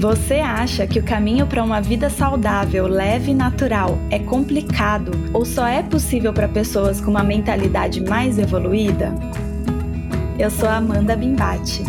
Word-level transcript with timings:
Você 0.00 0.36
acha 0.36 0.86
que 0.86 0.98
o 0.98 1.02
caminho 1.02 1.46
para 1.46 1.62
uma 1.62 1.78
vida 1.78 2.08
saudável, 2.08 2.86
leve 2.88 3.32
e 3.32 3.34
natural 3.34 3.98
é 4.08 4.18
complicado 4.18 5.10
ou 5.30 5.44
só 5.44 5.66
é 5.66 5.82
possível 5.82 6.32
para 6.32 6.48
pessoas 6.48 7.02
com 7.02 7.10
uma 7.10 7.22
mentalidade 7.22 8.02
mais 8.02 8.38
evoluída? 8.38 9.14
Eu 10.38 10.50
sou 10.50 10.70
a 10.70 10.78
Amanda 10.78 11.14
Bimbate. 11.14 11.82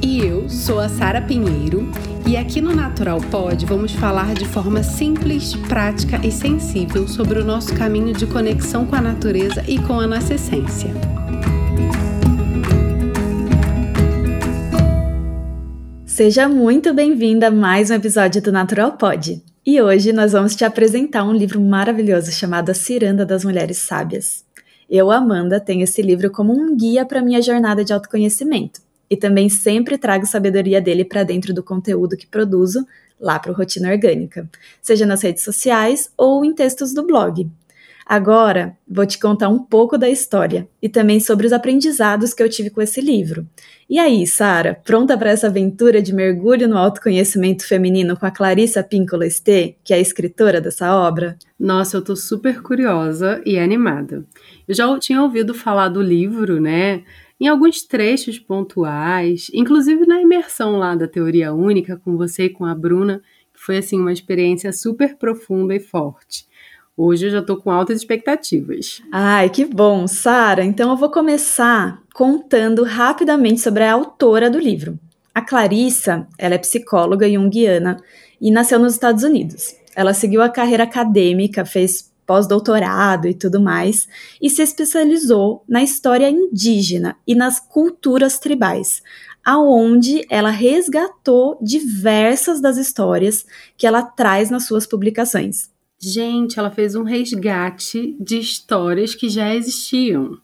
E 0.00 0.20
eu 0.20 0.48
sou 0.48 0.78
a 0.78 0.88
Sara 0.88 1.20
Pinheiro, 1.20 1.90
e 2.24 2.36
aqui 2.36 2.60
no 2.60 2.72
Natural 2.72 3.20
Pod 3.22 3.66
vamos 3.66 3.90
falar 3.90 4.34
de 4.34 4.46
forma 4.46 4.84
simples, 4.84 5.56
prática 5.66 6.24
e 6.24 6.30
sensível 6.30 7.08
sobre 7.08 7.40
o 7.40 7.44
nosso 7.44 7.74
caminho 7.74 8.14
de 8.14 8.24
conexão 8.24 8.86
com 8.86 8.94
a 8.94 9.00
natureza 9.00 9.64
e 9.66 9.80
com 9.80 9.98
a 9.98 10.06
nossa 10.06 10.34
essência. 10.34 10.94
Seja 16.18 16.48
muito 16.48 16.92
bem-vinda 16.92 17.46
a 17.46 17.50
mais 17.52 17.92
um 17.92 17.94
episódio 17.94 18.42
do 18.42 18.50
Natural 18.50 18.90
Pod. 18.90 19.40
E 19.64 19.80
hoje 19.80 20.12
nós 20.12 20.32
vamos 20.32 20.56
te 20.56 20.64
apresentar 20.64 21.22
um 21.22 21.32
livro 21.32 21.60
maravilhoso 21.60 22.32
chamado 22.32 22.70
A 22.70 22.74
Ciranda 22.74 23.24
das 23.24 23.44
Mulheres 23.44 23.78
Sábias. 23.78 24.44
Eu, 24.90 25.12
Amanda, 25.12 25.60
tenho 25.60 25.84
esse 25.84 26.02
livro 26.02 26.28
como 26.28 26.52
um 26.52 26.76
guia 26.76 27.06
para 27.06 27.22
minha 27.22 27.40
jornada 27.40 27.84
de 27.84 27.92
autoconhecimento 27.92 28.80
e 29.08 29.16
também 29.16 29.48
sempre 29.48 29.96
trago 29.96 30.26
sabedoria 30.26 30.80
dele 30.80 31.04
para 31.04 31.22
dentro 31.22 31.54
do 31.54 31.62
conteúdo 31.62 32.16
que 32.16 32.26
produzo 32.26 32.84
lá 33.20 33.38
para 33.38 33.52
o 33.52 33.54
Rotina 33.54 33.88
Orgânica, 33.88 34.50
seja 34.82 35.06
nas 35.06 35.22
redes 35.22 35.44
sociais 35.44 36.10
ou 36.16 36.44
em 36.44 36.52
textos 36.52 36.92
do 36.92 37.06
blog. 37.06 37.48
Agora, 38.08 38.74
vou 38.88 39.04
te 39.04 39.18
contar 39.18 39.50
um 39.50 39.58
pouco 39.58 39.98
da 39.98 40.08
história 40.08 40.66
e 40.80 40.88
também 40.88 41.20
sobre 41.20 41.46
os 41.46 41.52
aprendizados 41.52 42.32
que 42.32 42.42
eu 42.42 42.48
tive 42.48 42.70
com 42.70 42.80
esse 42.80 43.02
livro. 43.02 43.46
E 43.86 43.98
aí, 43.98 44.26
Sara, 44.26 44.80
pronta 44.82 45.14
para 45.18 45.28
essa 45.28 45.48
aventura 45.48 46.00
de 46.00 46.14
mergulho 46.14 46.66
no 46.66 46.78
autoconhecimento 46.78 47.68
feminino 47.68 48.18
com 48.18 48.24
a 48.24 48.30
Clarissa 48.30 48.82
Pinkola 48.82 49.26
Esté, 49.26 49.74
que 49.84 49.92
é 49.92 49.98
a 49.98 50.00
escritora 50.00 50.58
dessa 50.58 50.96
obra? 50.96 51.36
Nossa, 51.60 51.98
eu 51.98 52.02
tô 52.02 52.16
super 52.16 52.62
curiosa 52.62 53.42
e 53.44 53.58
animada. 53.58 54.24
Eu 54.66 54.74
já 54.74 54.98
tinha 54.98 55.22
ouvido 55.22 55.52
falar 55.52 55.90
do 55.90 56.00
livro, 56.00 56.58
né? 56.58 57.02
Em 57.38 57.46
alguns 57.46 57.82
trechos 57.82 58.38
pontuais, 58.38 59.50
inclusive 59.52 60.06
na 60.06 60.18
imersão 60.18 60.78
lá 60.78 60.94
da 60.94 61.06
teoria 61.06 61.52
única 61.52 61.98
com 61.98 62.16
você 62.16 62.44
e 62.44 62.50
com 62.50 62.64
a 62.64 62.74
Bruna, 62.74 63.20
que 63.52 63.60
foi 63.60 63.76
assim 63.76 64.00
uma 64.00 64.14
experiência 64.14 64.72
super 64.72 65.18
profunda 65.18 65.74
e 65.74 65.78
forte. 65.78 66.47
Hoje 67.00 67.26
eu 67.26 67.30
já 67.30 67.38
estou 67.38 67.56
com 67.56 67.70
altas 67.70 67.96
expectativas. 67.98 69.00
Ai, 69.12 69.48
que 69.48 69.64
bom, 69.64 70.08
Sara. 70.08 70.64
Então 70.64 70.90
eu 70.90 70.96
vou 70.96 71.08
começar 71.08 72.02
contando 72.12 72.82
rapidamente 72.82 73.60
sobre 73.60 73.84
a 73.84 73.92
autora 73.92 74.50
do 74.50 74.58
livro. 74.58 74.98
A 75.32 75.40
Clarissa, 75.40 76.26
ela 76.36 76.56
é 76.56 76.58
psicóloga 76.58 77.30
junguiana 77.30 77.98
e 78.40 78.50
nasceu 78.50 78.80
nos 78.80 78.94
Estados 78.94 79.22
Unidos. 79.22 79.76
Ela 79.94 80.12
seguiu 80.12 80.42
a 80.42 80.48
carreira 80.48 80.82
acadêmica, 80.82 81.64
fez 81.64 82.10
pós-doutorado 82.26 83.28
e 83.28 83.34
tudo 83.34 83.60
mais, 83.60 84.08
e 84.42 84.50
se 84.50 84.60
especializou 84.60 85.62
na 85.68 85.84
história 85.84 86.28
indígena 86.28 87.14
e 87.24 87.32
nas 87.32 87.60
culturas 87.60 88.40
tribais, 88.40 89.04
aonde 89.44 90.26
ela 90.28 90.50
resgatou 90.50 91.56
diversas 91.62 92.60
das 92.60 92.76
histórias 92.76 93.46
que 93.76 93.86
ela 93.86 94.02
traz 94.02 94.50
nas 94.50 94.66
suas 94.66 94.84
publicações. 94.84 95.70
Gente, 96.00 96.58
ela 96.58 96.70
fez 96.70 96.94
um 96.94 97.02
resgate 97.02 98.16
de 98.20 98.38
histórias 98.38 99.14
que 99.14 99.28
já 99.28 99.54
existiam. 99.54 100.38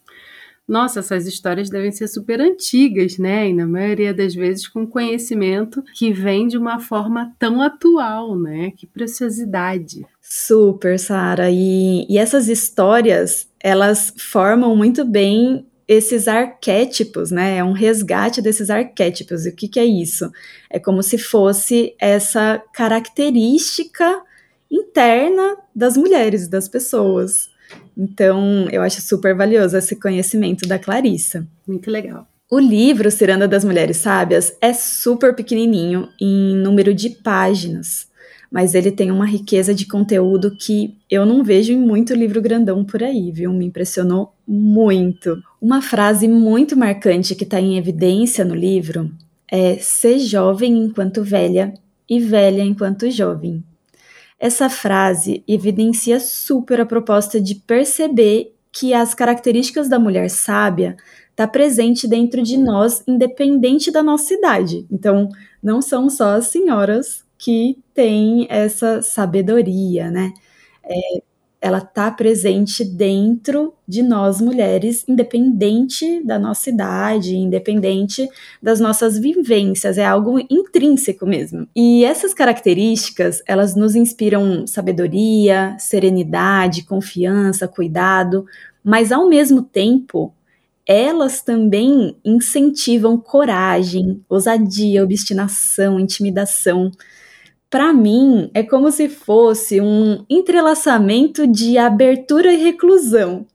Nossa, 0.67 0.99
essas 0.99 1.27
histórias 1.27 1.69
devem 1.69 1.91
ser 1.91 2.07
super 2.07 2.41
antigas, 2.41 3.19
né? 3.19 3.49
E 3.49 3.53
na 3.53 3.67
maioria 3.67 4.13
das 4.13 4.33
vezes 4.33 4.67
com 4.67 4.85
conhecimento 4.85 5.83
que 5.93 6.11
vem 6.11 6.47
de 6.47 6.57
uma 6.57 6.79
forma 6.79 7.33
tão 7.37 7.61
atual, 7.61 8.37
né? 8.37 8.71
Que 8.75 8.87
preciosidade. 8.87 10.05
Super, 10.19 10.97
Sara. 10.97 11.51
E, 11.51 12.07
e 12.09 12.17
essas 12.17 12.49
histórias, 12.49 13.47
elas 13.59 14.11
formam 14.17 14.75
muito 14.75 15.05
bem 15.05 15.67
esses 15.87 16.27
arquétipos, 16.27 17.29
né? 17.29 17.57
É 17.57 17.63
um 17.63 17.71
resgate 17.71 18.41
desses 18.41 18.71
arquétipos. 18.71 19.45
E 19.45 19.49
o 19.49 19.55
que, 19.55 19.67
que 19.67 19.79
é 19.79 19.85
isso? 19.85 20.31
É 20.67 20.79
como 20.79 21.03
se 21.03 21.19
fosse 21.19 21.93
essa 21.99 22.61
característica 22.73 24.19
interna 24.75 25.57
das 25.75 25.95
mulheres, 25.95 26.47
das 26.47 26.67
pessoas. 26.67 27.49
Então, 27.97 28.67
eu 28.71 28.81
acho 28.81 29.01
super 29.01 29.35
valioso 29.35 29.77
esse 29.77 29.95
conhecimento 29.95 30.67
da 30.67 30.77
Clarissa. 30.77 31.47
Muito 31.67 31.89
legal. 31.89 32.27
O 32.51 32.59
livro 32.59 33.09
Ciranda 33.09 33.47
das 33.47 33.65
Mulheres 33.65 33.97
Sábias 33.97 34.55
é 34.61 34.71
super 34.71 35.35
pequenininho 35.35 36.09
em 36.21 36.55
número 36.55 36.93
de 36.93 37.09
páginas, 37.09 38.07
mas 38.51 38.75
ele 38.75 38.91
tem 38.91 39.11
uma 39.11 39.25
riqueza 39.25 39.73
de 39.73 39.87
conteúdo 39.87 40.55
que 40.55 40.95
eu 41.09 41.25
não 41.25 41.43
vejo 41.43 41.73
em 41.73 41.77
muito 41.77 42.13
livro 42.13 42.41
grandão 42.41 42.85
por 42.85 43.01
aí, 43.01 43.31
viu? 43.31 43.51
Me 43.51 43.65
impressionou 43.65 44.33
muito. 44.47 45.41
Uma 45.59 45.81
frase 45.81 46.27
muito 46.27 46.77
marcante 46.77 47.33
que 47.33 47.43
está 47.43 47.59
em 47.59 47.77
evidência 47.77 48.45
no 48.45 48.53
livro 48.53 49.09
é: 49.51 49.77
ser 49.77 50.19
jovem 50.19 50.77
enquanto 50.77 51.23
velha 51.23 51.73
e 52.07 52.19
velha 52.19 52.61
enquanto 52.61 53.09
jovem. 53.09 53.63
Essa 54.45 54.69
frase 54.69 55.43
evidencia 55.47 56.19
super 56.19 56.79
a 56.79 56.85
proposta 56.85 57.41
de 57.41 57.55
perceber 57.55 58.53
que 58.71 58.93
as 58.93 59.15
características 59.15 59.89
da 59.89 59.97
mulher 59.97 60.29
sábia 60.29 60.95
está 61.31 61.47
presente 61.47 62.07
dentro 62.07 62.43
de 62.43 62.55
nós, 62.55 63.03
independente 63.07 63.89
da 63.89 64.03
nossa 64.03 64.35
idade. 64.35 64.85
Então, 64.91 65.29
não 65.63 65.81
são 65.81 66.11
só 66.11 66.35
as 66.35 66.45
senhoras 66.45 67.25
que 67.39 67.79
têm 67.91 68.45
essa 68.47 69.01
sabedoria, 69.01 70.11
né? 70.11 70.31
É, 70.83 71.23
ela 71.65 71.79
está 71.79 72.11
presente 72.11 72.85
dentro 72.85 73.73
de 73.87 74.03
nós 74.03 74.39
mulheres, 74.39 75.03
independente 75.07 76.23
da 76.23 76.37
nossa 76.37 76.69
idade, 76.69 77.35
independente 77.35 78.29
das 78.61 78.79
nossas 78.79 79.17
vivências, 79.17 79.97
é 79.97 80.05
algo 80.05 80.39
intrínseco 80.47 81.25
mesmo. 81.25 81.67
E 81.75 82.05
essas 82.05 82.35
características, 82.35 83.41
elas 83.47 83.75
nos 83.75 83.95
inspiram 83.95 84.67
sabedoria, 84.67 85.75
serenidade, 85.79 86.83
confiança, 86.83 87.67
cuidado, 87.67 88.45
mas 88.83 89.11
ao 89.11 89.27
mesmo 89.27 89.63
tempo, 89.63 90.31
elas 90.87 91.41
também 91.41 92.15
incentivam 92.23 93.17
coragem, 93.17 94.23
ousadia, 94.29 95.03
obstinação, 95.03 95.99
intimidação 95.99 96.91
para 97.75 97.91
mim, 97.91 98.49
é 98.53 98.63
como 98.63 98.89
se 98.89 99.09
fosse 99.09 99.81
um 99.81 100.23
entrelaçamento 100.29 101.45
de 101.45 101.77
abertura 101.77 102.53
e 102.53 102.55
reclusão. 102.55 103.45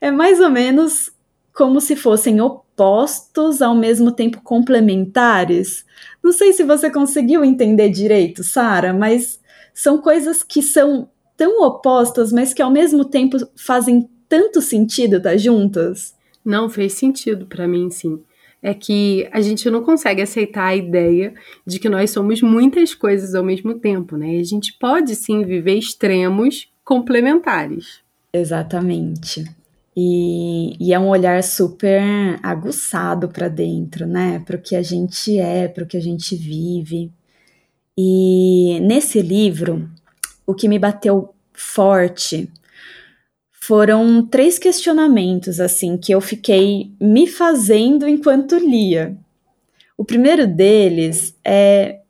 É 0.00 0.10
mais 0.10 0.40
ou 0.40 0.48
menos 0.48 1.12
como 1.52 1.78
se 1.78 1.94
fossem 1.94 2.40
opostos 2.40 3.60
ao 3.60 3.74
mesmo 3.74 4.10
tempo 4.10 4.40
complementares. 4.42 5.84
Não 6.24 6.32
sei 6.32 6.54
se 6.54 6.64
você 6.64 6.88
conseguiu 6.88 7.44
entender 7.44 7.90
direito, 7.90 8.42
Sara, 8.42 8.94
mas 8.94 9.38
são 9.74 9.98
coisas 9.98 10.42
que 10.42 10.62
são 10.62 11.10
tão 11.36 11.62
opostas, 11.62 12.32
mas 12.32 12.54
que 12.54 12.62
ao 12.62 12.70
mesmo 12.70 13.04
tempo 13.04 13.36
fazem 13.54 14.08
tanto 14.26 14.62
sentido 14.62 15.18
estar 15.18 15.32
tá 15.32 15.36
juntas. 15.36 16.14
Não 16.42 16.70
fez 16.70 16.94
sentido 16.94 17.44
para 17.44 17.68
mim, 17.68 17.90
sim 17.90 18.24
é 18.62 18.74
que 18.74 19.28
a 19.32 19.40
gente 19.40 19.68
não 19.70 19.82
consegue 19.82 20.22
aceitar 20.22 20.66
a 20.66 20.76
ideia 20.76 21.34
de 21.66 21.78
que 21.78 21.88
nós 21.88 22.10
somos 22.10 22.42
muitas 22.42 22.94
coisas 22.94 23.34
ao 23.34 23.44
mesmo 23.44 23.74
tempo, 23.74 24.16
né? 24.16 24.38
A 24.38 24.44
gente 24.44 24.72
pode 24.78 25.14
sim 25.14 25.44
viver 25.44 25.76
extremos 25.76 26.68
complementares. 26.84 28.00
Exatamente. 28.32 29.44
E, 29.96 30.76
e 30.78 30.92
é 30.92 30.98
um 30.98 31.08
olhar 31.08 31.42
super 31.42 32.02
aguçado 32.42 33.28
para 33.28 33.48
dentro, 33.48 34.06
né? 34.06 34.40
Para 34.40 34.56
o 34.56 34.60
que 34.60 34.76
a 34.76 34.82
gente 34.82 35.38
é, 35.38 35.68
para 35.68 35.84
o 35.84 35.86
que 35.86 35.96
a 35.96 36.02
gente 36.02 36.36
vive. 36.36 37.10
E 37.96 38.78
nesse 38.82 39.22
livro, 39.22 39.88
o 40.46 40.54
que 40.54 40.68
me 40.68 40.78
bateu 40.78 41.34
forte 41.52 42.50
foram 43.66 44.24
três 44.24 44.58
questionamentos 44.60 45.58
assim 45.58 45.96
que 45.96 46.12
eu 46.12 46.20
fiquei 46.20 46.92
me 47.00 47.26
fazendo 47.26 48.06
enquanto 48.06 48.56
lia. 48.56 49.16
O 49.98 50.04
primeiro 50.04 50.46
deles 50.46 51.34
é 51.44 52.00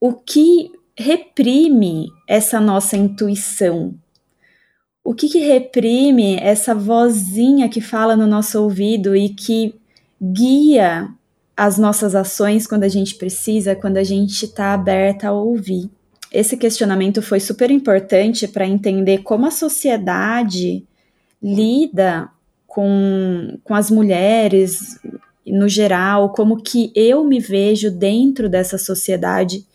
o 0.00 0.14
que 0.14 0.72
reprime 0.98 2.08
essa 2.26 2.58
nossa 2.58 2.96
intuição? 2.96 3.94
O 5.04 5.12
que, 5.14 5.28
que 5.28 5.40
reprime 5.40 6.36
essa 6.36 6.74
vozinha 6.74 7.68
que 7.68 7.82
fala 7.82 8.16
no 8.16 8.26
nosso 8.26 8.62
ouvido 8.62 9.14
e 9.14 9.28
que 9.28 9.74
guia 10.22 11.08
as 11.54 11.76
nossas 11.76 12.14
ações 12.14 12.66
quando 12.66 12.84
a 12.84 12.88
gente 12.88 13.16
precisa, 13.16 13.76
quando 13.76 13.98
a 13.98 14.04
gente 14.04 14.46
está 14.46 14.72
aberta 14.72 15.28
a 15.28 15.32
ouvir? 15.32 15.90
Esse 16.32 16.56
questionamento 16.56 17.20
foi 17.20 17.40
super 17.40 17.70
importante 17.70 18.46
para 18.46 18.66
entender 18.66 19.18
como 19.18 19.46
a 19.46 19.50
sociedade 19.50 20.84
lida 21.42 22.28
com, 22.66 23.58
com 23.64 23.74
as 23.74 23.90
mulheres 23.90 24.98
no 25.44 25.68
geral, 25.68 26.30
como 26.32 26.62
que 26.62 26.92
eu 26.94 27.24
me 27.24 27.40
vejo 27.40 27.90
dentro 27.90 28.48
dessa 28.48 28.78
sociedade 28.78 29.66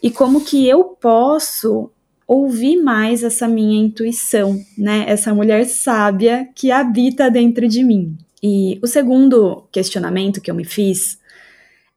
e 0.00 0.10
como 0.10 0.44
que 0.44 0.68
eu 0.68 0.84
posso 0.84 1.90
ouvir 2.26 2.76
mais 2.76 3.24
essa 3.24 3.48
minha 3.48 3.80
intuição, 3.82 4.60
né? 4.76 5.04
Essa 5.08 5.34
mulher 5.34 5.64
sábia 5.66 6.48
que 6.54 6.70
habita 6.70 7.30
dentro 7.30 7.66
de 7.66 7.82
mim. 7.82 8.16
E 8.42 8.78
o 8.82 8.86
segundo 8.86 9.64
questionamento 9.72 10.40
que 10.40 10.50
eu 10.50 10.54
me 10.54 10.64
fiz 10.64 11.18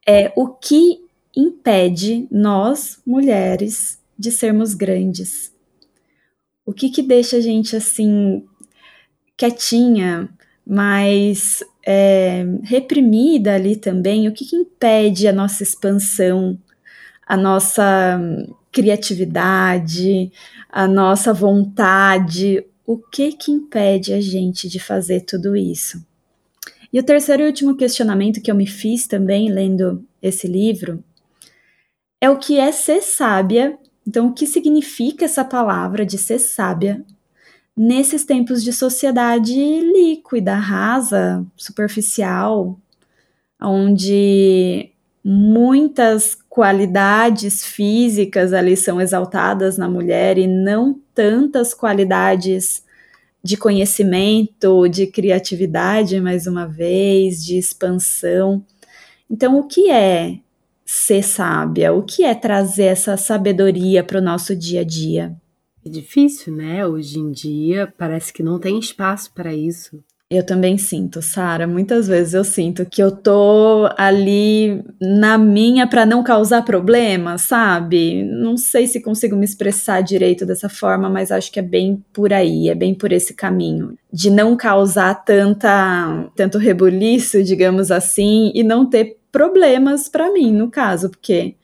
é 0.08 0.32
o 0.36 0.48
que 0.48 1.00
impede 1.36 2.28
nós, 2.32 3.00
mulheres, 3.06 3.99
de 4.20 4.32
sermos 4.32 4.74
grandes? 4.74 5.54
O 6.66 6.74
que 6.74 6.90
que 6.90 7.02
deixa 7.02 7.38
a 7.38 7.42
gente 7.42 7.74
assim 7.76 8.44
quietinha, 9.38 10.30
mas 10.68 11.64
é, 11.88 12.46
reprimida 12.64 13.56
ali 13.56 13.78
também? 13.78 14.28
O 14.28 14.34
que 14.34 14.46
que 14.46 14.58
impede 14.58 15.26
a 15.28 15.34
nossa 15.34 15.64
expansão, 15.64 16.60
a 17.26 17.38
nossa 17.38 18.20
criatividade, 18.72 20.32
a 20.70 20.86
nossa 20.86 21.34
vontade? 21.34 22.64
O 22.86 22.98
que 22.98 23.32
que 23.32 23.52
impede 23.52 24.14
a 24.14 24.20
gente 24.20 24.68
de 24.68 24.80
fazer 24.80 25.22
tudo 25.22 25.56
isso? 25.56 26.06
E 26.92 27.00
o 27.00 27.04
terceiro 27.04 27.44
e 27.44 27.46
último 27.46 27.78
questionamento 27.78 28.42
que 28.42 28.52
eu 28.52 28.56
me 28.56 28.68
fiz 28.68 29.08
também 29.08 29.50
lendo 29.50 30.06
esse 30.22 30.48
livro 30.48 31.02
é 32.22 32.30
o 32.30 32.38
que 32.38 32.60
é 32.60 32.72
ser 32.72 33.02
sábia. 33.02 33.79
Então, 34.10 34.30
o 34.30 34.34
que 34.34 34.48
significa 34.48 35.26
essa 35.26 35.46
palavra 35.46 36.04
de 36.04 36.18
ser 36.18 36.40
sábia 36.40 37.06
nesses 37.78 38.26
tempos 38.26 38.64
de 38.64 38.74
sociedade 38.74 39.54
líquida, 39.54 40.56
rasa, 40.56 41.46
superficial, 41.56 42.76
onde 43.62 44.90
muitas 45.24 46.34
qualidades 46.50 47.64
físicas 47.64 48.52
ali 48.52 48.76
são 48.76 49.00
exaltadas 49.00 49.78
na 49.78 49.88
mulher 49.88 50.40
e 50.40 50.48
não 50.48 51.00
tantas 51.14 51.76
qualidades 51.76 52.84
de 53.44 53.58
conhecimento, 53.58 54.88
de 54.88 55.06
criatividade, 55.06 56.20
mais 56.20 56.48
uma 56.48 56.66
vez, 56.66 57.46
de 57.46 57.60
expansão. 57.60 58.66
Então, 59.30 59.60
o 59.60 59.68
que 59.68 59.92
é 59.92 60.40
ser 60.92 61.22
sábia? 61.22 61.94
O 61.94 62.02
que 62.02 62.24
é 62.24 62.34
trazer 62.34 62.86
essa 62.86 63.16
sabedoria 63.16 64.04
para 64.04 64.18
o 64.18 64.22
nosso 64.22 64.56
dia 64.56 64.82
a 64.82 64.84
dia? 64.84 65.36
É 65.86 65.90
difícil, 65.90 66.52
né? 66.56 66.84
Hoje 66.86 67.20
em 67.20 67.32
dia 67.32 67.94
parece 67.96 68.34
que 68.34 68.42
não 68.42 68.58
tem 68.58 68.80
espaço 68.80 69.32
para 69.32 69.54
isso. 69.54 70.04
Eu 70.32 70.44
também 70.44 70.80
sinto, 70.80 71.22
Sara. 71.22 71.68
Muitas 71.68 72.08
vezes 72.08 72.34
eu 72.34 72.44
sinto 72.44 72.88
que 72.88 73.04
eu 73.04 73.12
tô 73.12 73.88
ali 73.98 74.84
na 75.00 75.38
minha 75.38 75.88
para 75.88 76.08
não 76.08 76.24
causar 76.24 76.64
problemas, 76.64 77.44
sabe? 77.44 78.24
Não 78.24 78.58
sei 78.58 78.88
se 78.88 79.00
consigo 79.00 79.36
me 79.36 79.46
expressar 79.46 80.02
direito 80.02 80.44
dessa 80.44 80.70
forma, 80.70 81.08
mas 81.08 81.32
acho 81.32 81.52
que 81.52 81.60
é 81.60 81.64
bem 81.64 82.04
por 82.12 82.34
aí, 82.34 82.68
é 82.68 82.76
bem 82.76 82.96
por 82.96 83.12
esse 83.12 83.36
caminho 83.36 83.96
de 84.12 84.32
não 84.32 84.56
causar 84.56 85.24
tanta 85.24 86.30
tanto 86.36 86.58
rebuliço, 86.58 87.44
digamos 87.44 87.92
assim, 87.92 88.52
e 88.56 88.64
não 88.64 88.88
ter 88.88 89.19
problemas 89.32 90.10
para 90.10 90.32
mim, 90.32 90.52
no 90.52 90.70
caso, 90.70 91.10
porque 91.10 91.56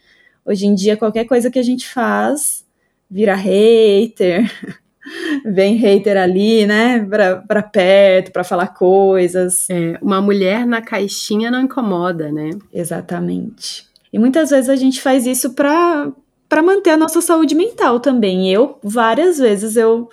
hoje 0.46 0.66
em 0.66 0.76
dia 0.76 0.98
qualquer 0.98 1.26
coisa 1.26 1.50
que 1.50 1.60
a 1.60 1.64
gente 1.64 1.88
faz 1.88 2.66
vira 3.10 3.36
hater, 3.36 4.52
vem 5.46 5.76
hater 5.76 6.18
ali, 6.18 6.66
né, 6.66 7.00
para 7.48 7.64
perto, 7.64 8.32
para 8.32 8.44
falar 8.44 8.68
coisas. 8.68 9.70
É, 9.70 9.98
uma 10.02 10.22
mulher 10.22 10.66
na 10.66 10.82
caixinha 10.82 11.52
não 11.52 11.62
incomoda, 11.62 12.32
né? 12.32 12.52
Exatamente. 12.74 13.88
E 14.12 14.20
muitas 14.20 14.50
vezes 14.50 14.70
a 14.70 14.76
gente 14.76 15.02
faz 15.02 15.26
isso 15.26 15.54
para 15.54 16.12
para 16.48 16.62
manter 16.62 16.92
a 16.92 16.98
nossa 16.98 17.22
saúde 17.22 17.56
mental 17.56 18.00
também. 18.00 18.52
Eu 18.52 18.78
várias 18.84 19.40
vezes 19.40 19.76
eu 19.76 20.10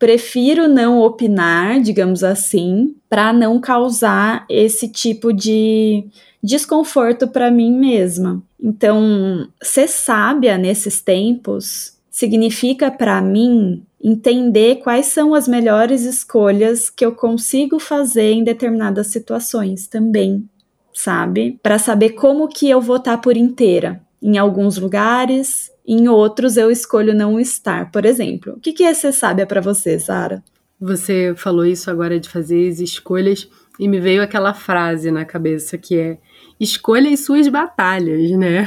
prefiro 0.00 0.66
não 0.66 0.98
opinar, 0.98 1.78
digamos 1.78 2.24
assim, 2.24 2.96
para 3.06 3.34
não 3.34 3.60
causar 3.60 4.46
esse 4.48 4.88
tipo 4.88 5.30
de 5.30 6.06
desconforto 6.42 7.28
para 7.28 7.50
mim 7.50 7.70
mesma. 7.70 8.42
Então, 8.58 9.46
ser 9.62 9.86
sábia 9.88 10.56
nesses 10.56 11.02
tempos 11.02 11.98
significa 12.10 12.90
para 12.90 13.20
mim 13.20 13.82
entender 14.02 14.76
quais 14.76 15.06
são 15.06 15.34
as 15.34 15.46
melhores 15.46 16.02
escolhas 16.02 16.88
que 16.88 17.04
eu 17.04 17.14
consigo 17.14 17.78
fazer 17.78 18.32
em 18.32 18.42
determinadas 18.42 19.08
situações 19.08 19.86
também, 19.86 20.48
sabe? 20.94 21.58
Para 21.62 21.78
saber 21.78 22.10
como 22.10 22.48
que 22.48 22.70
eu 22.70 22.80
vou 22.80 22.96
estar 22.96 23.16
tá 23.16 23.22
por 23.22 23.36
inteira. 23.36 24.00
Em 24.22 24.38
alguns 24.38 24.78
lugares, 24.78 25.69
em 25.92 26.06
outros 26.06 26.56
eu 26.56 26.70
escolho 26.70 27.12
não 27.12 27.40
estar. 27.40 27.90
Por 27.90 28.04
exemplo, 28.04 28.52
o 28.52 28.60
que, 28.60 28.72
que 28.72 28.84
é 28.84 28.94
ser 28.94 29.10
sábia 29.10 29.44
para 29.44 29.60
você, 29.60 29.98
Sara? 29.98 30.40
Você 30.80 31.34
falou 31.36 31.66
isso 31.66 31.90
agora 31.90 32.20
de 32.20 32.28
fazer 32.28 32.68
as 32.68 32.78
escolhas 32.78 33.50
e 33.76 33.88
me 33.88 33.98
veio 33.98 34.22
aquela 34.22 34.54
frase 34.54 35.10
na 35.10 35.24
cabeça 35.24 35.76
que 35.76 35.98
é 35.98 36.18
escolha 36.60 37.12
as 37.12 37.20
suas 37.20 37.48
batalhas, 37.48 38.30
né? 38.30 38.64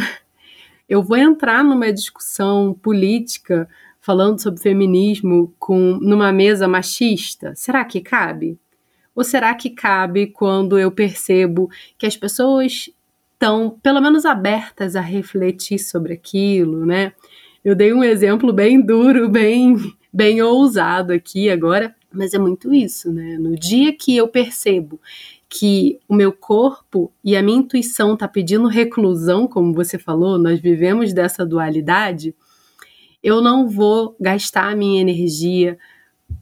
Eu 0.89 1.01
vou 1.01 1.15
entrar 1.15 1.63
numa 1.63 1.93
discussão 1.93 2.73
política 2.73 3.69
falando 4.01 4.41
sobre 4.41 4.61
feminismo 4.61 5.55
com 5.57 5.97
numa 6.01 6.29
mesa 6.33 6.67
machista. 6.67 7.53
Será 7.55 7.85
que 7.85 8.01
cabe? 8.01 8.59
Ou 9.15 9.23
será 9.23 9.55
que 9.55 9.69
cabe 9.69 10.27
quando 10.27 10.77
eu 10.77 10.91
percebo 10.91 11.69
que 11.97 12.05
as 12.05 12.17
pessoas 12.17 12.89
estão 13.43 13.77
pelo 13.83 13.99
menos 13.99 14.25
abertas 14.25 14.95
a 14.95 15.01
refletir 15.01 15.77
sobre 15.77 16.13
aquilo, 16.13 16.85
né? 16.85 17.11
Eu 17.63 17.75
dei 17.75 17.91
um 17.93 18.01
exemplo 18.01 18.53
bem 18.53 18.79
duro, 18.79 19.27
bem 19.29 19.75
bem 20.11 20.41
ousado 20.41 21.11
aqui 21.11 21.49
agora, 21.49 21.93
mas 22.11 22.33
é 22.33 22.39
muito 22.39 22.73
isso, 22.73 23.11
né? 23.11 23.37
No 23.37 23.57
dia 23.57 23.91
que 23.91 24.15
eu 24.15 24.27
percebo 24.27 25.01
que 25.49 25.99
o 26.07 26.15
meu 26.15 26.31
corpo 26.31 27.11
e 27.23 27.35
a 27.35 27.43
minha 27.43 27.57
intuição 27.57 28.15
tá 28.15 28.27
pedindo 28.27 28.67
reclusão, 28.67 29.45
como 29.47 29.73
você 29.73 29.99
falou, 29.99 30.37
nós 30.37 30.59
vivemos 30.59 31.11
dessa 31.11 31.45
dualidade, 31.45 32.33
eu 33.21 33.41
não 33.41 33.67
vou 33.67 34.15
gastar 34.19 34.71
a 34.71 34.75
minha 34.75 35.01
energia 35.01 35.77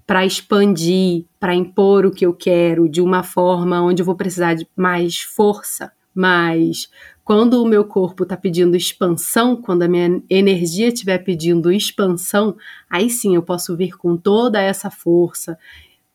para 0.06 0.26
expandir, 0.26 1.26
para 1.40 1.56
impor 1.56 2.06
o 2.06 2.12
que 2.12 2.26
eu 2.26 2.34
quero 2.34 2.88
de 2.88 3.02
uma 3.02 3.24
forma 3.24 3.82
onde 3.82 4.02
eu 4.02 4.06
vou 4.06 4.16
precisar 4.16 4.54
de 4.54 4.68
mais 4.76 5.22
força, 5.22 5.92
mas 6.14 6.90
quando 7.24 7.62
o 7.62 7.68
meu 7.68 7.86
corpo 7.86 8.24
está 8.24 8.36
pedindo 8.36 8.76
expansão, 8.76 9.56
quando 9.56 9.84
a 9.84 9.88
minha 9.88 10.22
energia 10.30 10.88
estiver 10.88 11.20
pedindo 11.20 11.72
expansão, 11.72 12.58
aí 12.90 13.10
sim 13.10 13.36
eu 13.36 13.44
posso 13.44 13.76
vir 13.76 13.96
com 13.96 14.18
toda 14.18 14.62
essa 14.62 14.90
força, 14.90 15.58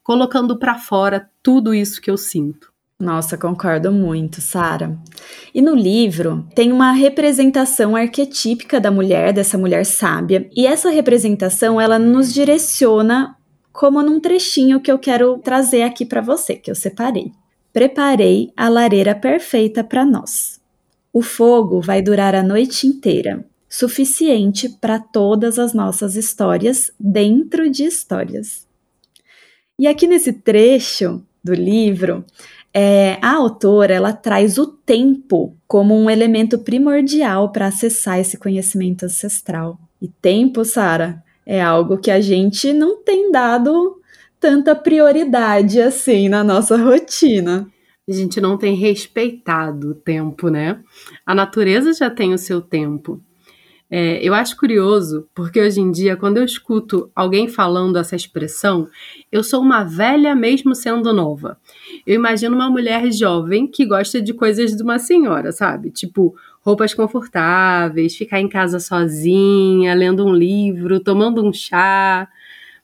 colocando 0.02 0.58
para 0.58 0.78
fora 0.78 1.30
tudo 1.42 1.74
isso 1.74 2.00
que 2.00 2.10
eu 2.10 2.16
sinto. 2.16 2.70
Nossa, 2.98 3.36
concordo 3.36 3.92
muito, 3.92 4.40
Sara. 4.40 4.98
E 5.54 5.60
no 5.60 5.74
livro 5.74 6.46
tem 6.54 6.72
uma 6.72 6.92
representação 6.92 7.94
arquetípica 7.94 8.80
da 8.80 8.90
mulher, 8.90 9.34
dessa 9.34 9.58
mulher 9.58 9.84
sábia, 9.84 10.48
e 10.56 10.66
essa 10.66 10.88
representação 10.88 11.78
ela 11.80 11.98
nos 11.98 12.32
direciona 12.32 13.36
como 13.70 14.02
num 14.02 14.18
trechinho 14.18 14.80
que 14.80 14.90
eu 14.90 14.98
quero 14.98 15.38
trazer 15.38 15.82
aqui 15.82 16.06
para 16.06 16.22
você, 16.22 16.56
que 16.56 16.70
eu 16.70 16.74
separei. 16.74 17.32
Preparei 17.76 18.54
a 18.56 18.71
lareira 18.71 19.14
perfeita 19.14 19.85
para 19.85 20.02
nós. 20.02 20.59
O 21.12 21.21
fogo 21.21 21.78
vai 21.78 22.00
durar 22.00 22.35
a 22.35 22.42
noite 22.42 22.87
inteira, 22.87 23.45
suficiente 23.68 24.66
para 24.80 24.99
todas 24.99 25.59
as 25.59 25.75
nossas 25.75 26.16
histórias 26.16 26.90
dentro 26.99 27.68
de 27.68 27.85
histórias. 27.85 28.66
E 29.78 29.87
aqui 29.87 30.06
nesse 30.06 30.33
trecho 30.33 31.23
do 31.45 31.52
livro, 31.52 32.25
é, 32.73 33.18
a 33.21 33.35
autora 33.35 33.92
ela 33.92 34.14
traz 34.14 34.56
o 34.56 34.66
tempo 34.66 35.54
como 35.68 35.95
um 35.95 36.09
elemento 36.09 36.59
primordial 36.59 37.52
para 37.52 37.66
acessar 37.66 38.18
esse 38.18 38.38
conhecimento 38.38 39.04
ancestral. 39.04 39.78
E 40.00 40.09
tempo, 40.09 40.64
Sara, 40.64 41.23
é 41.45 41.61
algo 41.61 41.99
que 41.99 42.11
a 42.11 42.23
gente 42.23 42.73
não 42.73 43.02
tem 43.02 43.30
dado 43.30 43.95
tanta 44.46 44.76
prioridade 44.76 45.80
assim 45.80 46.28
na 46.28 46.44
nossa 46.44 46.76
rotina. 46.76 47.66
A 48.08 48.12
gente 48.12 48.40
não 48.40 48.56
tem 48.56 48.76
respeitado 48.76 49.90
o 49.90 49.94
tempo, 49.94 50.48
né? 50.48 50.78
A 51.26 51.34
natureza 51.34 51.92
já 51.92 52.08
tem 52.08 52.32
o 52.32 52.38
seu 52.38 52.60
tempo. 52.60 53.20
É, 53.90 54.24
eu 54.24 54.32
acho 54.32 54.56
curioso, 54.56 55.26
porque 55.34 55.60
hoje 55.60 55.80
em 55.80 55.90
dia, 55.90 56.16
quando 56.16 56.36
eu 56.36 56.44
escuto 56.44 57.10
alguém 57.12 57.48
falando 57.48 57.98
essa 57.98 58.14
expressão, 58.14 58.86
eu 59.32 59.42
sou 59.42 59.60
uma 59.60 59.82
velha 59.82 60.32
mesmo 60.32 60.76
sendo 60.76 61.12
nova. 61.12 61.58
Eu 62.06 62.14
imagino 62.14 62.54
uma 62.54 62.70
mulher 62.70 63.10
jovem 63.12 63.66
que 63.66 63.84
gosta 63.84 64.22
de 64.22 64.32
coisas 64.32 64.76
de 64.76 64.82
uma 64.82 65.00
senhora, 65.00 65.50
sabe? 65.50 65.90
Tipo, 65.90 66.36
roupas 66.60 66.94
confortáveis, 66.94 68.14
ficar 68.14 68.40
em 68.40 68.48
casa 68.48 68.78
sozinha, 68.78 69.92
lendo 69.92 70.24
um 70.24 70.32
livro, 70.32 71.00
tomando 71.00 71.44
um 71.44 71.52
chá, 71.52 72.28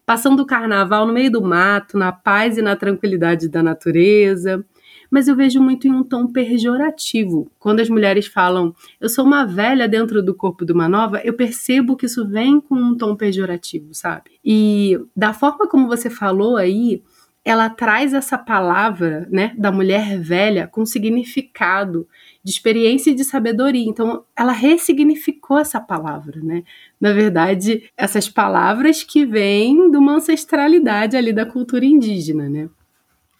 passando 0.04 0.40
o 0.40 0.46
carnaval 0.46 1.06
no 1.06 1.12
meio 1.12 1.30
do 1.30 1.42
mato, 1.42 1.96
na 1.96 2.12
paz 2.12 2.58
e 2.58 2.62
na 2.62 2.76
tranquilidade 2.76 3.48
da 3.48 3.62
natureza. 3.62 4.64
mas 5.10 5.28
eu 5.28 5.36
vejo 5.36 5.60
muito 5.60 5.86
em 5.86 5.92
um 5.92 6.02
tom 6.02 6.26
pejorativo. 6.26 7.50
Quando 7.58 7.80
as 7.80 7.90
mulheres 7.90 8.26
falam, 8.26 8.74
eu 8.98 9.10
sou 9.10 9.26
uma 9.26 9.44
velha 9.44 9.86
dentro 9.86 10.22
do 10.22 10.34
corpo 10.34 10.64
de 10.64 10.72
uma 10.72 10.88
nova, 10.88 11.20
eu 11.22 11.34
percebo 11.34 11.96
que 11.96 12.06
isso 12.06 12.26
vem 12.26 12.58
com 12.58 12.74
um 12.74 12.96
tom 12.96 13.14
pejorativo, 13.14 13.92
sabe? 13.92 14.30
E 14.42 14.98
da 15.14 15.34
forma 15.34 15.68
como 15.68 15.86
você 15.86 16.08
falou 16.08 16.56
aí, 16.56 17.02
ela 17.44 17.68
traz 17.68 18.14
essa 18.14 18.38
palavra, 18.38 19.28
né, 19.30 19.52
da 19.58 19.70
mulher 19.70 20.18
velha 20.18 20.66
com 20.66 20.86
significado 20.86 22.06
de 22.42 22.50
experiência 22.50 23.10
e 23.10 23.14
de 23.14 23.24
sabedoria. 23.24 23.88
Então, 23.88 24.24
ela 24.36 24.52
ressignificou 24.52 25.58
essa 25.58 25.80
palavra, 25.80 26.40
né? 26.42 26.64
Na 27.00 27.12
verdade, 27.12 27.90
essas 27.96 28.28
palavras 28.28 29.02
que 29.04 29.24
vêm 29.24 29.90
de 29.90 29.96
uma 29.96 30.16
ancestralidade 30.16 31.16
ali 31.16 31.32
da 31.32 31.46
cultura 31.46 31.84
indígena, 31.84 32.48
né? 32.48 32.68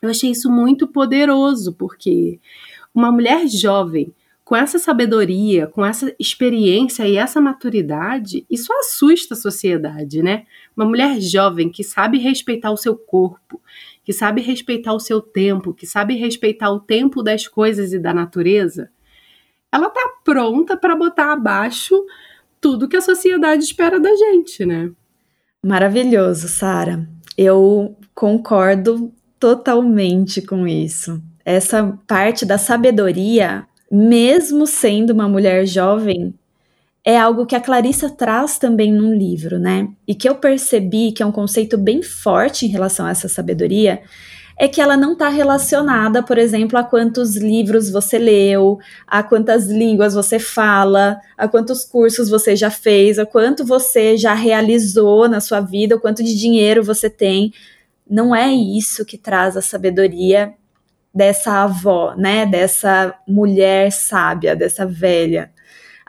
Eu 0.01 0.11
achei 0.11 0.31
isso 0.31 0.51
muito 0.51 0.87
poderoso, 0.87 1.73
porque 1.75 2.39
uma 2.95 3.11
mulher 3.11 3.47
jovem 3.49 4.13
com 4.45 4.57
essa 4.57 4.79
sabedoria, 4.79 5.67
com 5.67 5.85
essa 5.85 6.15
experiência 6.19 7.09
e 7.09 7.17
essa 7.17 7.41
maturidade, 7.41 8.45
isso 8.51 8.73
assusta 8.73 9.35
a 9.35 9.37
sociedade, 9.37 10.23
né? 10.23 10.45
Uma 10.77 10.85
mulher 10.85 11.21
jovem 11.21 11.71
que 11.71 11.83
sabe 11.83 12.19
respeitar 12.19 12.71
o 12.71 12.77
seu 12.77 12.97
corpo, 12.97 13.61
que 14.05 14.13
sabe 14.13 14.41
respeitar 14.41 14.93
o 14.93 15.01
seu 15.01 15.21
tempo, 15.21 15.73
que 15.73 15.87
sabe 15.87 16.15
respeitar 16.15 16.71
o 16.71 16.81
tempo 16.81 17.23
das 17.23 17.47
coisas 17.47 17.93
e 17.93 17.99
da 17.99 18.13
natureza, 18.13 18.91
ela 19.71 19.89
tá 19.89 20.01
pronta 20.25 20.77
para 20.77 20.97
botar 20.97 21.33
abaixo 21.33 22.05
tudo 22.61 22.89
que 22.89 22.97
a 22.97 23.01
sociedade 23.01 23.65
espera 23.65 23.99
da 23.99 24.15
gente, 24.15 24.65
né? 24.65 24.91
Maravilhoso, 25.65 26.49
Sara. 26.49 27.09
Eu 27.37 27.97
concordo 28.15 29.13
totalmente 29.39 30.43
com 30.43 30.67
isso. 30.67 31.23
Essa 31.45 31.99
parte 32.07 32.45
da 32.45 32.59
sabedoria, 32.59 33.67
mesmo 33.91 34.67
sendo 34.67 35.13
uma 35.13 35.29
mulher 35.29 35.67
jovem, 35.67 36.35
é 37.05 37.19
algo 37.19 37.47
que 37.47 37.57
a 37.57 37.61
Clarissa 37.61 38.09
traz 38.09 38.59
também 38.59 38.93
num 38.93 39.13
livro, 39.13 39.59
né? 39.59 39.89
E 40.07 40.15
que 40.15 40.29
eu 40.29 40.37
percebi 40.37 41.11
que 41.11 41.23
é 41.23 41.27
um 41.27 41.33
conceito 41.33 41.77
bem 41.77 42.03
forte 42.03 42.65
em 42.65 42.69
relação 42.69 43.07
a 43.07 43.11
essa 43.11 43.29
sabedoria, 43.29 44.01
é 44.57 44.69
que 44.69 44.81
ela 44.81 44.97
não 44.97 45.15
está 45.15 45.29
relacionada, 45.29 46.23
por 46.23 46.39
exemplo, 46.39 46.79
a 46.79 46.85
quantos 46.85 47.37
livros 47.37 47.91
você 47.91 48.19
leu, 48.19 48.79
a 49.07 49.23
quantas 49.23 49.67
línguas 49.67 50.15
você 50.15 50.39
fala, 50.39 51.19
a 51.37 51.49
quantos 51.49 51.85
cursos 51.85 52.29
você 52.29 52.55
já 52.55 52.71
fez, 52.71 53.19
a 53.19 53.27
quanto 53.27 53.65
você 53.65 54.17
já 54.17 54.35
realizou 54.35 55.29
na 55.29 55.41
sua 55.41 55.61
vida, 55.61 55.97
o 55.97 56.01
quanto 56.01 56.23
de 56.23 56.39
dinheiro 56.39 56.85
você 56.85 57.11
tem. 57.11 57.53
Não 58.09 58.37
é 58.37 58.53
isso 58.53 59.05
que 59.05 59.19
traz 59.19 59.57
a 59.57 59.63
sabedoria 59.63 60.53
dessa 61.13 61.65
avó, 61.65 62.15
né? 62.17 62.47
Dessa 62.47 63.15
mulher 63.27 63.91
sábia, 63.91 64.55
dessa 64.55 64.87
velha 64.87 65.51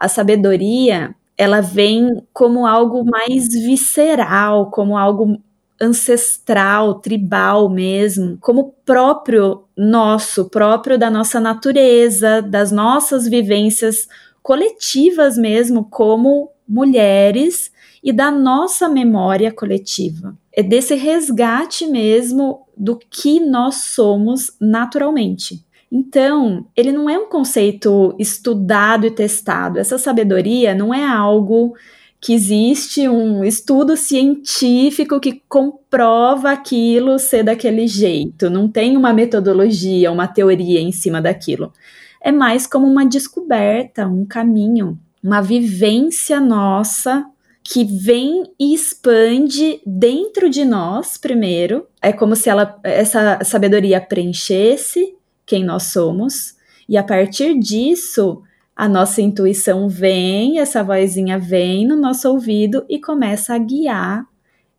a 0.04 0.10
sabedoria 0.10 1.16
ela 1.38 1.62
vem 1.62 2.22
como 2.34 2.68
algo 2.68 3.06
mais 3.06 3.48
visceral, 3.48 4.70
como 4.70 4.98
algo 4.98 5.40
ancestral, 5.80 6.96
tribal 6.96 7.70
mesmo, 7.70 8.38
como 8.42 8.76
próprio 8.86 9.64
nosso, 9.78 10.50
próprio 10.50 10.98
da 11.00 11.10
nossa 11.10 11.40
natureza, 11.40 12.42
das 12.42 12.70
nossas 12.72 13.28
vivências 13.28 14.08
coletivas 14.42 15.38
mesmo, 15.38 15.86
como 15.90 16.52
mulheres 16.68 17.72
e 18.04 18.12
da 18.12 18.30
nossa 18.30 18.90
memória 18.90 19.54
coletiva. 19.54 20.38
É 20.52 20.62
desse 20.62 20.96
resgate 20.96 21.88
mesmo 21.88 22.68
do 22.78 22.98
que 22.98 23.40
nós 23.40 23.76
somos 23.76 24.52
naturalmente. 24.60 25.64
Então, 25.96 26.66
ele 26.76 26.92
não 26.92 27.08
é 27.08 27.20
um 27.20 27.30
conceito 27.30 28.16
estudado 28.18 29.06
e 29.06 29.12
testado. 29.12 29.78
Essa 29.78 30.00
sabedoria 30.00 30.74
não 30.74 30.92
é 30.92 31.06
algo 31.06 31.76
que 32.20 32.34
existe 32.34 33.08
um 33.08 33.44
estudo 33.44 33.96
científico 33.96 35.20
que 35.20 35.44
comprova 35.48 36.50
aquilo 36.50 37.20
ser 37.20 37.44
daquele 37.44 37.86
jeito. 37.86 38.50
Não 38.50 38.68
tem 38.68 38.98
uma 38.98 39.14
metodologia, 39.14 40.12
uma 40.12 40.26
teoria 40.26 40.80
em 40.80 40.92
cima 40.92 41.22
daquilo. 41.22 41.72
É 42.20 42.32
mais 42.32 42.66
como 42.66 42.88
uma 42.88 43.06
descoberta, 43.06 44.08
um 44.08 44.26
caminho, 44.26 44.98
uma 45.24 45.42
vivência 45.42 46.40
nossa 46.40 47.24
que 47.64 47.84
vem 47.84 48.46
e 48.60 48.74
expande 48.74 49.80
dentro 49.86 50.50
de 50.50 50.66
nós 50.66 51.20
primeiro. 51.20 51.86
É 52.02 52.12
como 52.12 52.36
se 52.36 52.50
ela, 52.50 52.80
essa 52.84 53.44
sabedoria 53.44 54.02
preenchesse 54.02 55.14
quem 55.46 55.64
nós 55.64 55.84
somos, 55.84 56.56
e 56.88 56.98
a 56.98 57.04
partir 57.04 57.58
disso, 57.58 58.42
a 58.76 58.90
nossa 58.90 59.22
intuição 59.22 59.88
vem, 59.88 60.60
essa 60.60 60.84
vozinha 60.84 61.38
vem 61.38 61.88
no 61.88 61.96
nosso 61.96 62.30
ouvido 62.30 62.86
e 62.90 63.00
começa 63.00 63.54
a 63.54 63.58
guiar 63.58 64.26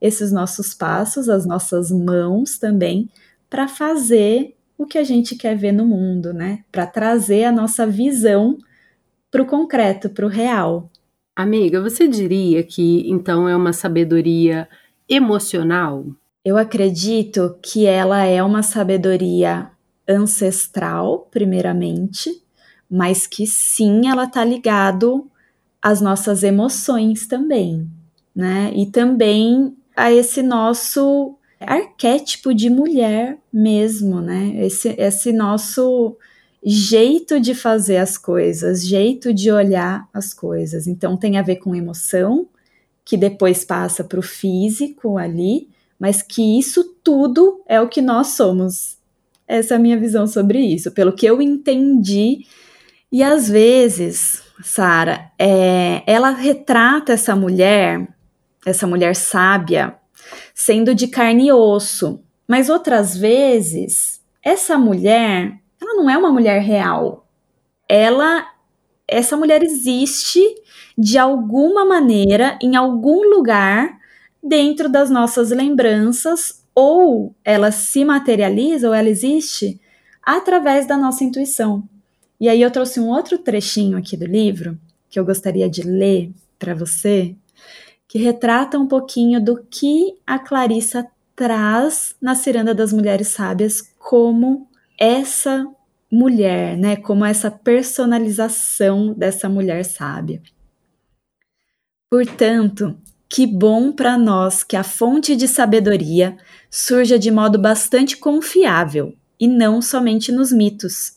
esses 0.01 0.33
nossos 0.33 0.75
passos, 0.75 1.29
as 1.29 1.47
nossas 1.47 1.91
mãos 1.91 2.59
também, 2.59 3.09
para 3.49 3.69
fazer 3.69 4.55
o 4.77 4.85
que 4.85 4.99
a 4.99 5.05
gente 5.05 5.37
quer 5.37 5.57
ver 5.57 5.73
no 5.73 5.87
mundo, 5.87 6.35
né? 6.35 6.65
Para 6.71 6.87
trazer 6.87 7.45
a 7.45 7.53
nossa 7.53 7.87
visão 7.87 8.59
para 9.31 9.43
o 9.43 9.47
concreto, 9.47 10.11
para 10.11 10.27
o 10.27 10.29
real. 10.29 10.91
Amiga, 11.35 11.81
você 11.81 12.07
diria 12.07 12.63
que 12.63 13.09
então 13.09 13.49
é 13.49 13.57
uma 13.57 13.73
sabedoria 13.73 14.69
emocional? 15.09 16.07
Eu 16.45 16.59
acredito 16.59 17.57
que 17.63 17.87
ela 17.87 18.25
é 18.25 18.43
uma 18.43 18.63
sabedoria 18.63 19.71
ancestral, 20.09 21.29
primeiramente, 21.31 22.43
mas 22.91 23.27
que 23.27 23.47
sim, 23.47 24.09
ela 24.09 24.27
tá 24.27 24.45
ligado 24.45 25.31
às 25.81 26.01
nossas 26.01 26.43
emoções 26.43 27.27
também, 27.27 27.89
né? 28.35 28.73
E 28.75 28.87
também 28.87 29.77
a 29.97 30.13
esse 30.13 30.43
nosso 30.43 31.37
arquétipo 31.61 32.55
de 32.55 32.69
mulher 32.69 33.39
mesmo, 33.53 34.21
né? 34.21 34.53
Esse, 34.57 34.95
esse 34.99 35.33
nosso 35.33 36.17
jeito 36.65 37.39
de 37.39 37.55
fazer 37.55 37.99
as 37.99 38.17
coisas, 38.17 38.85
jeito 38.85 39.35
de 39.35 39.51
olhar 39.51 40.09
as 40.13 40.33
coisas. 40.33 40.87
Então 40.87 41.17
tem 41.17 41.37
a 41.37 41.43
ver 41.43 41.57
com 41.57 41.75
emoção, 41.75 42.47
que 43.05 43.17
depois 43.17 43.65
passa 43.65 44.03
para 44.03 44.19
o 44.19 44.23
físico 44.23 45.19
ali, 45.19 45.69
mas 45.99 46.23
que 46.23 46.59
isso 46.59 46.97
tudo 47.03 47.61
é 47.67 47.81
o 47.81 47.89
que 47.89 48.01
nós 48.01 48.29
somos, 48.29 48.97
essa 49.47 49.75
é 49.75 49.77
a 49.77 49.81
minha 49.81 49.99
visão 49.99 50.27
sobre 50.27 50.59
isso, 50.59 50.91
pelo 50.93 51.13
que 51.13 51.27
eu 51.27 51.41
entendi. 51.41 52.47
E 53.13 53.23
às 53.23 53.49
vezes, 53.49 54.43
Sara, 54.63 55.31
é, 55.39 56.03
ela 56.07 56.31
retrata 56.31 57.13
essa 57.13 57.37
mulher, 57.37 58.09
essa 58.65 58.87
mulher 58.87 59.15
sábia, 59.15 59.97
sendo 60.55 60.95
de 60.95 61.09
carne 61.09 61.49
e 61.49 61.53
osso. 61.53 62.21
Mas 62.49 62.69
outras 62.69 63.17
vezes, 63.17 64.23
essa 64.43 64.79
mulher, 64.79 65.59
ela 65.81 65.95
não 65.95 66.09
é 66.09 66.17
uma 66.17 66.33
mulher 66.33 66.61
real. 66.61 67.27
Ela, 67.89 68.47
essa 69.07 69.37
mulher 69.37 69.63
existe 69.63 70.43
de 70.97 71.19
alguma 71.19 71.85
maneira, 71.85 72.59
em 72.63 72.77
algum 72.77 73.29
lugar, 73.29 73.99
dentro 74.43 74.89
das 74.89 75.11
nossas 75.11 75.51
lembranças 75.51 76.64
ou 76.75 77.35
ela 77.45 77.71
se 77.71 78.05
materializa, 78.05 78.89
ou 78.89 78.95
ela 78.95 79.09
existe 79.09 79.81
através 80.23 80.87
da 80.87 80.97
nossa 80.97 81.23
intuição. 81.23 81.89
E 82.41 82.49
aí 82.49 82.61
eu 82.61 82.71
trouxe 82.71 82.99
um 82.99 83.09
outro 83.09 83.39
trechinho 83.39 83.97
aqui 83.97 84.17
do 84.17 84.27
livro 84.27 84.79
que 85.09 85.19
eu 85.19 85.25
gostaria 85.25 85.69
de 85.69 85.83
ler 85.83 86.33
para 86.59 86.75
você, 86.75 87.37
que 88.09 88.19
retrata 88.19 88.79
um 88.79 88.87
pouquinho 88.87 89.41
do 89.41 89.63
que 89.63 90.17
a 90.27 90.39
Clarissa 90.39 91.07
traz 91.37 92.17
na 92.21 92.35
Ciranda 92.35 92.75
das 92.75 92.93
Mulheres 92.93 93.29
Sábias 93.29 93.81
como 93.99 94.69
essa 94.99 95.67
mulher, 96.11 96.77
né, 96.77 96.97
como 96.97 97.25
essa 97.25 97.51
personalização 97.51 99.13
dessa 99.13 99.49
mulher 99.49 99.85
sábia. 99.85 100.41
Portanto, 102.11 102.97
que 103.35 103.49
bom 103.49 103.91
para 103.91 104.17
nós 104.17 104.63
que 104.63 104.77
a 104.77 104.85
fonte 104.85 105.35
de 105.35 105.49
sabedoria 105.49 106.37
surja 106.71 107.19
de 107.19 107.33
modo 107.33 107.59
bastante 107.59 108.17
confiável 108.17 109.13
e 109.41 109.49
não 109.49 109.83
somente 109.83 110.31
nos 110.31 110.53
mitos. 110.53 111.15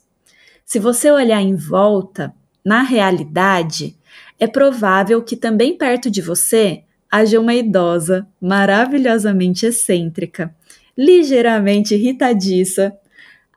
Se 0.65 0.79
você 0.79 1.11
olhar 1.11 1.39
em 1.43 1.53
volta, 1.55 2.33
na 2.65 2.81
realidade, 2.81 3.95
é 4.39 4.47
provável 4.47 5.21
que 5.21 5.35
também 5.35 5.77
perto 5.77 6.09
de 6.09 6.19
você 6.19 6.81
haja 7.07 7.39
uma 7.39 7.53
idosa 7.53 8.27
maravilhosamente 8.41 9.67
excêntrica, 9.67 10.55
ligeiramente 10.97 11.93
irritadiça, 11.93 12.97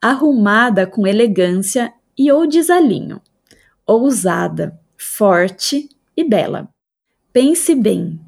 arrumada 0.02 0.86
com 0.86 1.06
elegância 1.06 1.94
e 2.14 2.30
ou 2.30 2.46
desalinho, 2.46 3.22
ousada, 3.86 4.78
forte 4.98 5.88
e 6.14 6.22
bela. 6.22 6.68
Pense 7.32 7.74
bem, 7.74 8.20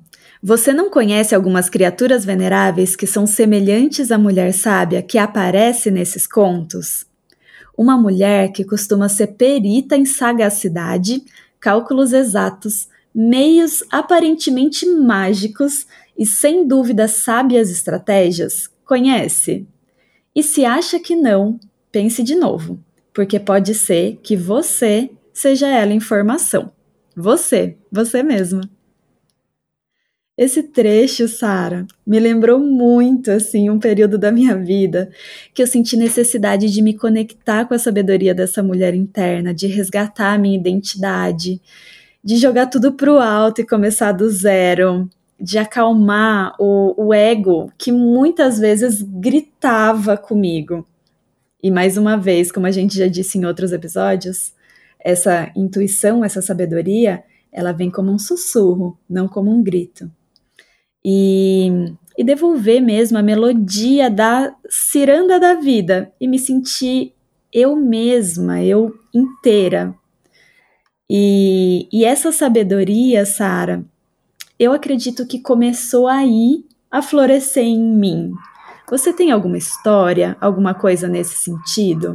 você 0.44 0.72
não 0.72 0.90
conhece 0.90 1.36
algumas 1.36 1.68
criaturas 1.68 2.24
veneráveis 2.24 2.96
que 2.96 3.06
são 3.06 3.28
semelhantes 3.28 4.10
à 4.10 4.18
mulher 4.18 4.52
sábia 4.52 5.00
que 5.00 5.16
aparece 5.16 5.88
nesses 5.88 6.26
contos? 6.26 7.06
Uma 7.78 7.96
mulher 7.96 8.50
que 8.50 8.64
costuma 8.64 9.08
ser 9.08 9.28
perita 9.28 9.96
em 9.96 10.04
sagacidade, 10.04 11.22
cálculos 11.60 12.12
exatos, 12.12 12.88
meios 13.14 13.84
aparentemente 13.88 14.84
mágicos 14.84 15.86
e 16.18 16.26
sem 16.26 16.66
dúvida 16.66 17.06
sábias 17.06 17.70
estratégias? 17.70 18.68
Conhece? 18.84 19.64
E 20.34 20.42
se 20.42 20.64
acha 20.64 20.98
que 20.98 21.14
não, 21.14 21.60
pense 21.92 22.20
de 22.20 22.34
novo, 22.34 22.80
porque 23.14 23.38
pode 23.38 23.76
ser 23.76 24.18
que 24.20 24.36
você 24.36 25.08
seja 25.32 25.68
ela 25.68 25.92
em 25.92 26.00
formação. 26.00 26.72
Você, 27.14 27.76
você 27.92 28.24
mesma. 28.24 28.62
Esse 30.42 30.60
trecho, 30.60 31.28
Sara, 31.28 31.86
me 32.04 32.18
lembrou 32.18 32.58
muito 32.58 33.30
assim 33.30 33.70
um 33.70 33.78
período 33.78 34.18
da 34.18 34.32
minha 34.32 34.56
vida 34.56 35.08
que 35.54 35.62
eu 35.62 35.68
senti 35.68 35.96
necessidade 35.96 36.68
de 36.68 36.82
me 36.82 36.98
conectar 36.98 37.64
com 37.64 37.74
a 37.74 37.78
sabedoria 37.78 38.34
dessa 38.34 38.60
mulher 38.60 38.92
interna, 38.92 39.54
de 39.54 39.68
resgatar 39.68 40.34
a 40.34 40.38
minha 40.38 40.58
identidade, 40.58 41.62
de 42.24 42.36
jogar 42.38 42.66
tudo 42.66 42.92
pro 42.92 43.20
alto 43.20 43.60
e 43.60 43.64
começar 43.64 44.10
do 44.10 44.28
zero, 44.28 45.08
de 45.38 45.58
acalmar 45.58 46.56
o, 46.58 46.92
o 47.06 47.14
ego 47.14 47.70
que 47.78 47.92
muitas 47.92 48.58
vezes 48.58 49.00
gritava 49.00 50.16
comigo. 50.16 50.84
E 51.62 51.70
mais 51.70 51.96
uma 51.96 52.16
vez, 52.16 52.50
como 52.50 52.66
a 52.66 52.72
gente 52.72 52.98
já 52.98 53.06
disse 53.06 53.38
em 53.38 53.44
outros 53.44 53.70
episódios, 53.70 54.52
essa 54.98 55.52
intuição, 55.54 56.24
essa 56.24 56.42
sabedoria, 56.42 57.22
ela 57.52 57.70
vem 57.70 57.88
como 57.88 58.10
um 58.10 58.18
sussurro, 58.18 58.98
não 59.08 59.28
como 59.28 59.48
um 59.48 59.62
grito 59.62 60.10
e, 61.04 61.92
e 62.16 62.24
devolver 62.24 62.80
mesmo 62.80 63.18
a 63.18 63.22
melodia 63.22 64.10
da 64.10 64.54
ciranda 64.68 65.38
da 65.38 65.54
vida 65.54 66.12
e 66.20 66.28
me 66.28 66.38
sentir 66.38 67.14
eu 67.52 67.76
mesma, 67.76 68.62
eu 68.62 68.94
inteira. 69.12 69.94
E, 71.10 71.88
e 71.92 72.04
essa 72.04 72.32
sabedoria, 72.32 73.26
Sara, 73.26 73.84
eu 74.58 74.72
acredito 74.72 75.26
que 75.26 75.40
começou 75.40 76.06
aí 76.06 76.64
a 76.90 77.02
florescer 77.02 77.64
em 77.64 77.82
mim. 77.82 78.32
Você 78.88 79.12
tem 79.12 79.30
alguma 79.30 79.58
história, 79.58 80.36
alguma 80.40 80.74
coisa 80.74 81.08
nesse 81.08 81.36
sentido? 81.36 82.12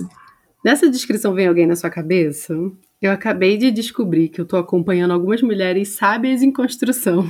Nessa 0.64 0.90
descrição 0.90 1.34
vem 1.34 1.48
alguém 1.48 1.68
na 1.68 1.76
sua 1.76 1.90
cabeça? 1.90 2.54
Eu 3.02 3.12
acabei 3.12 3.58
de 3.58 3.70
descobrir 3.70 4.30
que 4.30 4.42
eu 4.42 4.44
estou 4.44 4.60
acompanhando 4.60 5.12
algumas 5.12 5.42
mulheres 5.42 5.90
sábias 5.90 6.42
em 6.42 6.52
construção. 6.52 7.28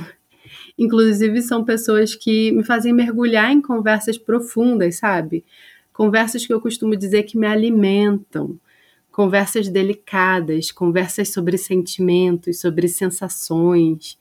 Inclusive, 0.78 1.42
são 1.42 1.64
pessoas 1.64 2.14
que 2.14 2.52
me 2.52 2.62
fazem 2.62 2.92
mergulhar 2.92 3.50
em 3.50 3.60
conversas 3.60 4.16
profundas, 4.16 4.96
sabe? 4.96 5.44
Conversas 5.92 6.46
que 6.46 6.52
eu 6.52 6.60
costumo 6.60 6.96
dizer 6.96 7.24
que 7.24 7.36
me 7.36 7.46
alimentam. 7.46 8.58
Conversas 9.10 9.68
delicadas, 9.68 10.70
conversas 10.70 11.30
sobre 11.30 11.58
sentimentos, 11.58 12.60
sobre 12.60 12.86
sensações. 12.86 14.16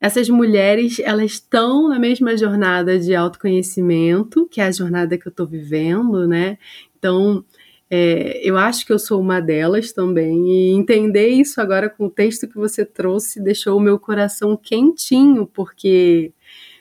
Essas 0.00 0.28
mulheres, 0.28 1.00
elas 1.00 1.32
estão 1.32 1.88
na 1.88 1.98
mesma 1.98 2.36
jornada 2.36 2.98
de 2.98 3.14
autoconhecimento, 3.14 4.46
que 4.48 4.60
é 4.60 4.64
a 4.64 4.72
jornada 4.72 5.18
que 5.18 5.26
eu 5.26 5.30
estou 5.30 5.46
vivendo, 5.46 6.28
né? 6.28 6.56
Então, 6.96 7.44
é, 7.90 8.40
eu 8.48 8.56
acho 8.56 8.86
que 8.86 8.92
eu 8.92 8.98
sou 8.98 9.20
uma 9.20 9.40
delas 9.40 9.92
também, 9.92 10.48
e 10.48 10.70
entender 10.70 11.28
isso 11.28 11.60
agora 11.60 11.90
com 11.90 12.06
o 12.06 12.10
texto 12.10 12.46
que 12.46 12.54
você 12.54 12.84
trouxe 12.84 13.42
deixou 13.42 13.76
o 13.76 13.80
meu 13.80 13.98
coração 13.98 14.56
quentinho, 14.56 15.46
porque, 15.46 16.32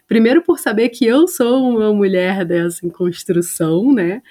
primeiro, 0.07 0.43
por 0.43 0.59
saber 0.59 0.89
que 0.89 1.05
eu 1.05 1.27
sou 1.27 1.67
uma 1.67 1.91
mulher 1.91 2.45
dessa 2.45 2.85
em 2.85 2.89
construção, 2.89 3.91
né? 3.91 4.21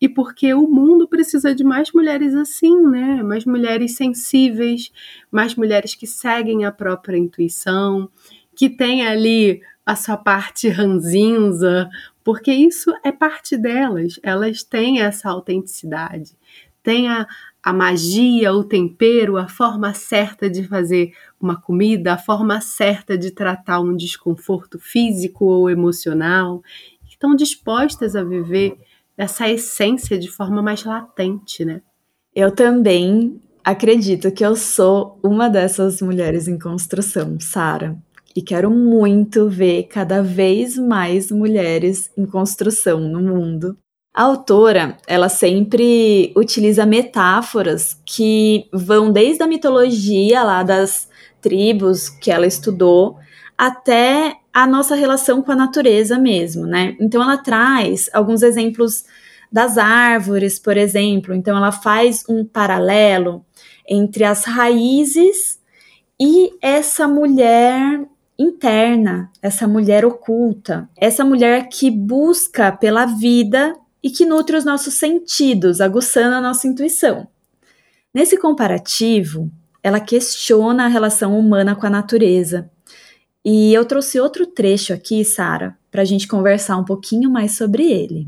E 0.00 0.08
porque 0.08 0.52
o 0.54 0.66
mundo 0.66 1.08
precisa 1.08 1.54
de 1.54 1.62
mais 1.64 1.92
mulheres 1.92 2.34
assim, 2.34 2.80
né? 2.86 3.22
Mais 3.22 3.44
mulheres 3.44 3.96
sensíveis, 3.96 4.90
mais 5.30 5.54
mulheres 5.54 5.94
que 5.94 6.06
seguem 6.06 6.64
a 6.64 6.72
própria 6.72 7.18
intuição, 7.18 8.10
que 8.56 8.68
têm 8.68 9.06
ali 9.06 9.60
a 9.90 9.96
sua 9.96 10.16
parte 10.16 10.68
ranzinza, 10.68 11.90
porque 12.22 12.52
isso 12.52 12.92
é 13.02 13.10
parte 13.10 13.56
delas, 13.56 14.20
elas 14.22 14.62
têm 14.62 15.00
essa 15.00 15.28
autenticidade, 15.28 16.36
têm 16.80 17.08
a, 17.08 17.26
a 17.60 17.72
magia, 17.72 18.52
o 18.52 18.62
tempero, 18.62 19.36
a 19.36 19.48
forma 19.48 19.92
certa 19.92 20.48
de 20.48 20.62
fazer 20.62 21.12
uma 21.40 21.60
comida, 21.60 22.12
a 22.12 22.18
forma 22.18 22.60
certa 22.60 23.18
de 23.18 23.32
tratar 23.32 23.80
um 23.80 23.96
desconforto 23.96 24.78
físico 24.78 25.44
ou 25.44 25.68
emocional, 25.68 26.62
estão 27.08 27.34
dispostas 27.34 28.14
a 28.14 28.22
viver 28.22 28.78
essa 29.18 29.50
essência 29.50 30.16
de 30.16 30.30
forma 30.30 30.62
mais 30.62 30.84
latente, 30.84 31.64
né? 31.64 31.82
Eu 32.32 32.52
também 32.52 33.40
acredito 33.64 34.30
que 34.30 34.46
eu 34.46 34.54
sou 34.54 35.18
uma 35.20 35.50
dessas 35.50 36.00
mulheres 36.00 36.46
em 36.46 36.56
construção, 36.56 37.40
Sara 37.40 38.00
e 38.34 38.42
quero 38.42 38.70
muito 38.70 39.48
ver 39.48 39.84
cada 39.84 40.22
vez 40.22 40.76
mais 40.76 41.30
mulheres 41.30 42.10
em 42.16 42.24
construção 42.24 43.00
no 43.00 43.20
mundo. 43.20 43.76
A 44.14 44.24
autora, 44.24 44.96
ela 45.06 45.28
sempre 45.28 46.32
utiliza 46.36 46.84
metáforas 46.84 48.00
que 48.04 48.68
vão 48.72 49.12
desde 49.12 49.42
a 49.42 49.46
mitologia 49.46 50.42
lá 50.42 50.62
das 50.62 51.08
tribos 51.40 52.08
que 52.08 52.30
ela 52.30 52.46
estudou 52.46 53.16
até 53.56 54.36
a 54.52 54.66
nossa 54.66 54.94
relação 54.94 55.42
com 55.42 55.52
a 55.52 55.56
natureza 55.56 56.18
mesmo, 56.18 56.66
né? 56.66 56.96
Então 57.00 57.22
ela 57.22 57.38
traz 57.38 58.10
alguns 58.12 58.42
exemplos 58.42 59.04
das 59.50 59.78
árvores, 59.78 60.58
por 60.58 60.76
exemplo. 60.76 61.34
Então 61.34 61.56
ela 61.56 61.70
faz 61.72 62.24
um 62.28 62.44
paralelo 62.44 63.44
entre 63.88 64.24
as 64.24 64.44
raízes 64.44 65.60
e 66.20 66.50
essa 66.60 67.06
mulher 67.06 68.04
interna, 68.40 69.30
essa 69.42 69.68
mulher 69.68 70.02
oculta, 70.02 70.88
essa 70.96 71.22
mulher 71.22 71.68
que 71.68 71.90
busca 71.90 72.72
pela 72.72 73.04
vida 73.04 73.74
e 74.02 74.08
que 74.10 74.24
nutre 74.24 74.56
os 74.56 74.64
nossos 74.64 74.94
sentidos, 74.94 75.78
aguçando 75.78 76.36
a 76.36 76.40
nossa 76.40 76.66
intuição. 76.66 77.28
Nesse 78.14 78.38
comparativo, 78.38 79.50
ela 79.82 80.00
questiona 80.00 80.86
a 80.86 80.88
relação 80.88 81.38
humana 81.38 81.76
com 81.76 81.86
a 81.86 81.90
natureza. 81.90 82.70
E 83.44 83.74
eu 83.74 83.84
trouxe 83.84 84.18
outro 84.18 84.46
trecho 84.46 84.94
aqui, 84.94 85.22
Sara, 85.22 85.76
para 85.90 86.00
a 86.00 86.06
gente 86.06 86.26
conversar 86.26 86.78
um 86.78 86.84
pouquinho 86.84 87.30
mais 87.30 87.52
sobre 87.52 87.92
ele. 87.92 88.26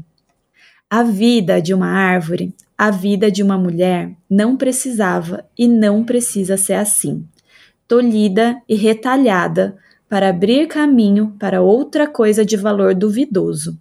A 0.90 1.02
vida 1.02 1.60
de 1.60 1.72
uma 1.72 1.88
árvore, 1.88 2.54
a 2.76 2.90
vida 2.90 3.30
de 3.30 3.42
uma 3.42 3.56
mulher 3.56 4.12
não 4.28 4.58
precisava 4.58 5.44
e 5.56 5.66
não 5.66 6.04
precisa 6.04 6.58
ser 6.58 6.74
assim, 6.74 7.26
tolhida 7.88 8.60
e 8.68 8.74
retalhada 8.74 9.78
para 10.12 10.28
abrir 10.28 10.68
caminho 10.68 11.34
para 11.40 11.62
outra 11.62 12.06
coisa 12.06 12.44
de 12.44 12.54
valor 12.54 12.94
duvidoso. 12.94 13.80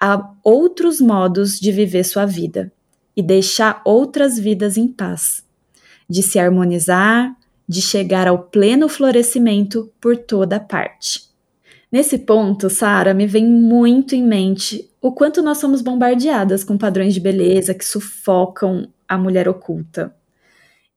Há 0.00 0.32
outros 0.42 0.98
modos 0.98 1.60
de 1.60 1.70
viver 1.70 2.04
sua 2.04 2.24
vida 2.24 2.72
e 3.14 3.22
deixar 3.22 3.82
outras 3.84 4.38
vidas 4.38 4.78
em 4.78 4.88
paz, 4.88 5.44
de 6.08 6.22
se 6.22 6.38
harmonizar, 6.38 7.36
de 7.68 7.82
chegar 7.82 8.26
ao 8.26 8.44
pleno 8.44 8.88
florescimento 8.88 9.92
por 10.00 10.16
toda 10.16 10.58
parte. 10.58 11.28
Nesse 11.92 12.16
ponto, 12.16 12.70
Sara, 12.70 13.12
me 13.12 13.26
vem 13.26 13.44
muito 13.46 14.14
em 14.14 14.26
mente 14.26 14.90
o 15.02 15.12
quanto 15.12 15.42
nós 15.42 15.58
somos 15.58 15.82
bombardeadas 15.82 16.64
com 16.64 16.78
padrões 16.78 17.12
de 17.12 17.20
beleza 17.20 17.74
que 17.74 17.84
sufocam 17.84 18.88
a 19.06 19.18
mulher 19.18 19.50
oculta. 19.50 20.16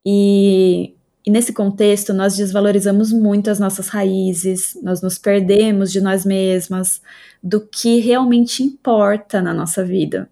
E 0.06 0.96
e 1.30 1.32
nesse 1.32 1.54
contexto, 1.54 2.12
nós 2.12 2.36
desvalorizamos 2.36 3.14
muito 3.14 3.52
as 3.52 3.60
nossas 3.60 3.88
raízes, 3.88 4.76
nós 4.82 5.00
nos 5.00 5.20
perdemos 5.20 5.92
de 5.92 6.02
nós 6.02 6.26
mesmas, 6.26 7.04
do 7.42 7.62
que 7.62 8.00
realmente 8.00 8.64
importa 8.64 9.40
na 9.40 9.54
nossa 9.54 9.86
vida. 9.86 10.28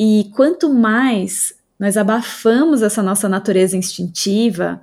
E 0.00 0.28
quanto 0.34 0.68
mais 0.68 1.54
nós 1.78 1.96
abafamos 1.96 2.82
essa 2.82 3.00
nossa 3.00 3.28
natureza 3.28 3.76
instintiva, 3.76 4.82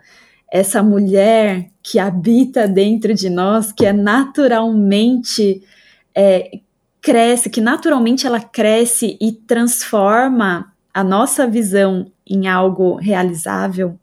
essa 0.49 0.81
mulher 0.81 1.69
que 1.83 1.99
habita 1.99 2.65
dentro 2.65 3.13
de 3.13 3.29
nós, 3.29 3.73
que 3.73 3.85
é 3.85 3.91
naturalmente 3.91 5.61
é, 6.15 6.61
cresce, 7.01 7.49
que 7.49 7.59
naturalmente 7.59 8.25
ela 8.25 8.39
cresce 8.39 9.17
e 9.19 9.33
transforma 9.33 10.71
a 10.93 11.03
nossa 11.03 11.45
visão 11.45 12.09
em 12.25 12.47
algo 12.47 12.95
realizável, 12.95 13.98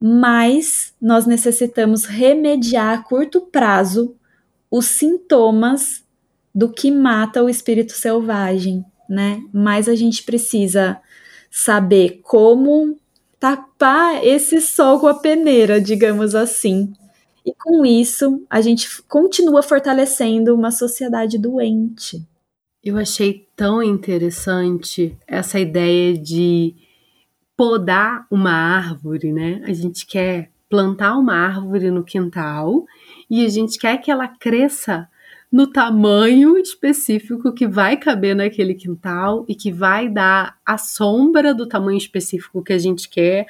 mas 0.00 0.94
nós 1.00 1.26
necessitamos 1.26 2.04
remediar 2.04 2.98
a 2.98 3.02
curto 3.02 3.40
prazo 3.40 4.16
os 4.70 4.86
sintomas 4.86 6.04
do 6.54 6.70
que 6.70 6.90
mata 6.90 7.42
o 7.42 7.48
espírito 7.48 7.92
selvagem, 7.92 8.84
né? 9.08 9.42
Mas 9.52 9.88
a 9.88 9.94
gente 9.94 10.22
precisa 10.22 11.00
saber 11.50 12.20
como 12.22 12.98
tapar 13.38 14.24
esse 14.24 14.60
sol 14.60 15.00
com 15.00 15.06
a 15.06 15.14
peneira, 15.14 15.80
digamos 15.80 16.34
assim. 16.34 16.92
E 17.44 17.52
com 17.52 17.84
isso, 17.84 18.42
a 18.48 18.60
gente 18.60 19.02
continua 19.02 19.62
fortalecendo 19.62 20.54
uma 20.54 20.70
sociedade 20.70 21.38
doente. 21.38 22.26
Eu 22.82 22.96
achei 22.96 23.46
tão 23.54 23.82
interessante 23.82 25.16
essa 25.26 25.60
ideia 25.60 26.16
de 26.16 26.74
podar 27.56 28.26
uma 28.30 28.52
árvore, 28.52 29.32
né? 29.32 29.62
A 29.64 29.72
gente 29.72 30.06
quer 30.06 30.50
plantar 30.68 31.16
uma 31.16 31.34
árvore 31.34 31.90
no 31.90 32.02
quintal 32.02 32.84
e 33.30 33.44
a 33.44 33.48
gente 33.48 33.78
quer 33.78 33.98
que 33.98 34.10
ela 34.10 34.26
cresça 34.26 35.08
no 35.50 35.68
tamanho 35.68 36.58
específico 36.58 37.52
que 37.52 37.64
vai 37.66 37.96
caber 37.96 38.34
naquele 38.34 38.74
quintal 38.74 39.44
e 39.48 39.54
que 39.54 39.70
vai 39.70 40.08
dar 40.08 40.58
a 40.66 40.76
sombra 40.76 41.54
do 41.54 41.68
tamanho 41.68 41.96
específico 41.96 42.62
que 42.62 42.72
a 42.72 42.78
gente 42.78 43.08
quer. 43.08 43.46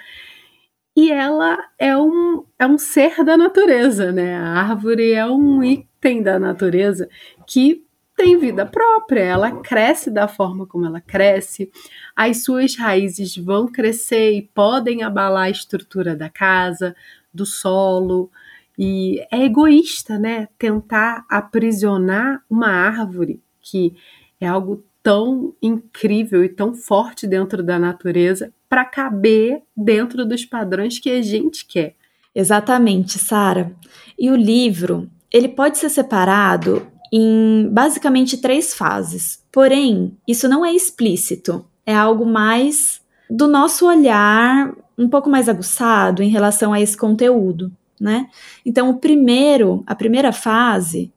E 0.95 1.11
ela 1.11 1.59
é 1.79 1.97
um, 1.97 2.45
é 2.59 2.67
um 2.67 2.77
ser 2.77 3.25
da 3.25 3.39
natureza, 3.39 4.13
né? 4.13 4.37
A 4.37 4.61
árvore 4.61 5.13
é 5.13 5.27
um 5.27 5.65
item 5.65 6.23
da 6.23 6.39
natureza 6.39 7.09
que 7.47 7.84
tem 8.17 8.39
vida 8.39 8.65
própria, 8.65 9.21
ela 9.21 9.51
cresce 9.61 10.11
da 10.11 10.29
forma 10.29 10.67
como 10.67 10.87
ela 10.87 11.01
cresce, 11.01 11.71
as 12.15 12.45
suas 12.45 12.77
raízes 12.77 13.37
vão 13.37 13.67
crescer 13.67 14.33
e 14.33 14.43
podem 14.43 15.03
abalar 15.03 15.45
a 15.45 15.51
estrutura 15.51 16.15
da 16.15 16.29
casa, 16.29 16.95
do 17.33 17.45
solo, 17.45 18.31
e 18.79 19.21
é 19.31 19.45
egoísta, 19.45 20.19
né? 20.19 20.49
Tentar 20.59 21.25
aprisionar 21.29 22.43
uma 22.49 22.69
árvore 22.69 23.41
que 23.61 23.97
é 24.41 24.47
algo 24.47 24.85
tão 25.03 25.55
incrível 25.61 26.45
e 26.45 26.49
tão 26.49 26.75
forte 26.75 27.27
dentro 27.27 27.63
da 27.63 27.79
natureza 27.79 28.53
para 28.69 28.85
caber 28.85 29.63
dentro 29.77 30.25
dos 30.25 30.45
padrões 30.45 30.99
que 30.99 31.11
a 31.11 31.23
gente 31.23 31.67
quer. 31.67 31.95
Exatamente, 32.35 33.19
Sara. 33.19 33.75
E 34.19 34.31
o 34.31 34.37
livro, 34.37 35.09
ele 35.31 35.49
pode 35.49 35.79
ser 35.79 35.89
separado 35.89 36.87
em 37.17 37.69
basicamente 37.71 38.39
três 38.39 38.75
fases. 38.75 39.41
Porém, 39.53 40.19
isso 40.27 40.49
não 40.49 40.67
é 40.67 40.75
explícito, 40.75 41.65
é 41.87 41.95
algo 41.95 42.27
mais 42.27 43.01
do 43.31 43.47
nosso 43.47 43.87
olhar 43.87 44.75
um 44.99 45.09
pouco 45.09 45.31
mais 45.31 45.49
aguçado 45.49 46.25
em 46.25 46.29
relação 46.29 46.73
a 46.73 46.81
esse 46.81 46.97
conteúdo, 46.97 47.71
né? 48.01 48.29
Então, 48.67 48.91
o 48.91 48.99
primeiro, 48.99 49.85
a 49.87 49.95
primeira 49.95 50.33
fase 50.33 51.13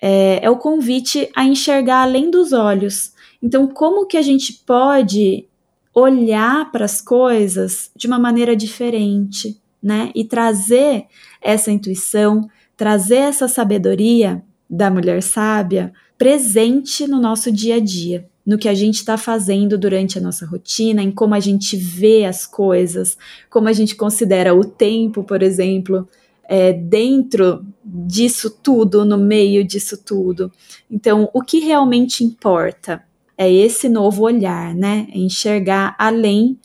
é, 0.00 0.38
é 0.44 0.48
o 0.48 0.58
convite 0.58 1.28
a 1.34 1.44
enxergar 1.44 2.02
além 2.02 2.30
dos 2.30 2.52
olhos. 2.52 3.12
Então, 3.42 3.66
como 3.66 4.06
que 4.06 4.16
a 4.16 4.22
gente 4.22 4.52
pode 4.64 5.44
olhar 5.92 6.70
para 6.70 6.84
as 6.84 7.00
coisas 7.00 7.90
de 7.96 8.06
uma 8.06 8.18
maneira 8.18 8.54
diferente, 8.54 9.60
né? 9.82 10.12
E 10.14 10.24
trazer 10.24 11.06
essa 11.42 11.72
intuição, 11.72 12.48
trazer 12.76 13.16
essa 13.16 13.48
sabedoria 13.48 14.40
da 14.68 14.90
mulher 14.90 15.22
sábia 15.22 15.92
presente 16.18 17.06
no 17.06 17.20
nosso 17.20 17.52
dia 17.52 17.76
a 17.76 17.80
dia, 17.80 18.26
no 18.44 18.58
que 18.58 18.68
a 18.68 18.74
gente 18.74 18.96
está 18.96 19.18
fazendo 19.18 19.76
durante 19.76 20.18
a 20.18 20.20
nossa 20.20 20.46
rotina, 20.46 21.02
em 21.02 21.10
como 21.10 21.34
a 21.34 21.40
gente 21.40 21.76
vê 21.76 22.24
as 22.24 22.46
coisas, 22.46 23.18
como 23.50 23.68
a 23.68 23.72
gente 23.72 23.94
considera 23.94 24.54
o 24.54 24.64
tempo, 24.64 25.24
por 25.24 25.42
exemplo, 25.42 26.08
é, 26.48 26.72
dentro 26.72 27.64
disso 27.84 28.50
tudo, 28.50 29.04
no 29.04 29.18
meio 29.18 29.64
disso 29.64 29.98
tudo. 29.98 30.50
Então, 30.90 31.28
o 31.34 31.42
que 31.42 31.58
realmente 31.58 32.24
importa 32.24 33.02
é 33.36 33.52
esse 33.52 33.88
novo 33.88 34.22
olhar, 34.22 34.74
né? 34.74 35.06
É 35.12 35.18
enxergar 35.18 35.94
além 35.98 36.58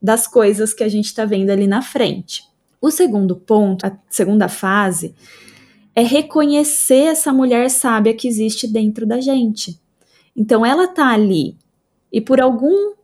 das 0.00 0.26
coisas 0.26 0.72
que 0.72 0.84
a 0.84 0.88
gente 0.88 1.06
está 1.06 1.24
vendo 1.24 1.50
ali 1.50 1.66
na 1.66 1.82
frente. 1.82 2.44
O 2.80 2.90
segundo 2.90 3.34
ponto, 3.36 3.86
a 3.86 3.96
segunda 4.08 4.48
fase, 4.48 5.14
é 5.94 6.02
reconhecer 6.02 7.04
essa 7.04 7.32
mulher 7.32 7.70
sábia 7.70 8.14
que 8.14 8.26
existe 8.26 8.66
dentro 8.66 9.06
da 9.06 9.20
gente. 9.20 9.78
Então 10.36 10.64
ela 10.66 10.88
tá 10.88 11.08
ali 11.08 11.56
e 12.12 12.20
por 12.20 12.40
algum 12.40 12.94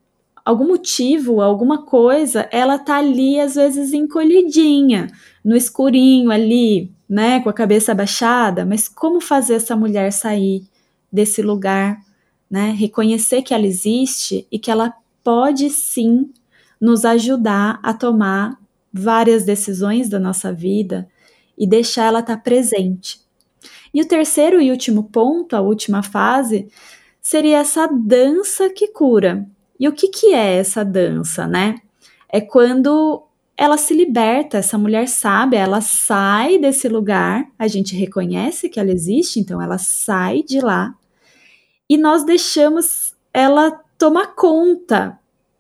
algum 0.45 0.67
motivo, 0.67 1.41
alguma 1.41 1.83
coisa, 1.83 2.49
ela 2.51 2.79
tá 2.79 2.97
ali 2.97 3.39
às 3.39 3.55
vezes 3.55 3.93
encolhidinha, 3.93 5.09
no 5.45 5.55
escurinho 5.55 6.31
ali, 6.31 6.91
né, 7.09 7.41
com 7.41 7.49
a 7.49 7.53
cabeça 7.53 7.93
abaixada, 7.93 8.65
mas 8.65 8.89
como 8.89 9.21
fazer 9.21 9.55
essa 9.55 9.77
mulher 9.77 10.11
sair 10.13 10.65
desse 11.13 11.43
lugar, 11.43 12.01
né? 12.51 12.71
Reconhecer 12.73 13.43
que 13.43 13.55
ela 13.55 13.67
existe 13.67 14.47
e 14.51 14.59
que 14.59 14.71
ela 14.71 14.93
pode 15.23 15.71
sim 15.71 16.31
nos 16.81 17.05
ajudar 17.05 17.79
a 17.83 17.93
tomar 17.93 18.59
várias 18.93 19.45
decisões 19.45 20.09
da 20.09 20.19
nossa 20.19 20.53
vida 20.53 21.09
e 21.61 21.67
deixar 21.67 22.07
ela 22.07 22.21
estar 22.21 22.37
tá 22.37 22.43
presente. 22.43 23.21
E 23.93 24.01
o 24.01 24.09
terceiro 24.09 24.61
e 24.61 24.71
último 24.71 25.05
ponto, 25.05 25.55
a 25.55 25.61
última 25.61 26.03
fase, 26.03 26.69
seria 27.21 27.59
essa 27.59 27.87
dança 27.87 28.71
que 28.71 28.89
cura. 28.89 29.47
E 29.79 29.87
o 29.87 29.93
que, 29.93 30.09
que 30.09 30.33
é 30.33 30.57
essa 30.57 30.83
dança, 30.83 31.47
né? 31.47 31.75
É 32.33 32.41
quando 32.41 33.23
ela 33.57 33.77
se 33.77 33.93
liberta, 33.93 34.57
essa 34.57 34.79
mulher 34.79 35.07
sabe, 35.07 35.57
ela 35.57 35.83
sai 35.83 36.57
desse 36.57 36.89
lugar, 36.89 37.47
a 37.59 37.69
gente 37.69 37.95
reconhece 37.95 38.71
que 38.71 38.81
ela 38.81 38.91
existe, 38.91 39.39
então 39.39 39.61
ela 39.61 39.77
sai 39.77 40.43
de 40.43 40.61
lá 40.61 40.95
e 41.91 41.99
nós 41.99 42.25
deixamos 42.25 43.15
ela 43.35 43.73
tomar 43.99 44.29
conta 44.29 45.19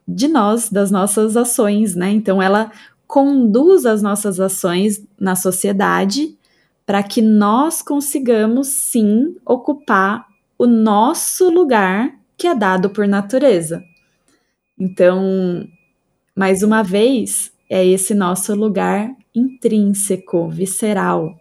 de 0.08 0.28
nós, 0.28 0.70
das 0.70 0.90
nossas 0.90 1.36
ações, 1.36 1.94
né? 1.94 2.10
Então 2.10 2.40
ela 2.40 2.70
conduz 3.10 3.86
as 3.86 4.02
nossas 4.02 4.38
ações 4.38 5.04
na 5.18 5.34
sociedade 5.34 6.38
para 6.86 7.02
que 7.02 7.20
nós 7.20 7.82
consigamos 7.82 8.68
sim 8.68 9.34
ocupar 9.44 10.28
o 10.56 10.64
nosso 10.64 11.50
lugar 11.50 12.16
que 12.36 12.46
é 12.46 12.54
dado 12.54 12.88
por 12.88 13.08
natureza. 13.08 13.82
Então, 14.78 15.66
mais 16.36 16.62
uma 16.62 16.84
vez, 16.84 17.52
é 17.68 17.84
esse 17.84 18.14
nosso 18.14 18.54
lugar 18.54 19.12
intrínseco, 19.34 20.48
visceral. 20.48 21.34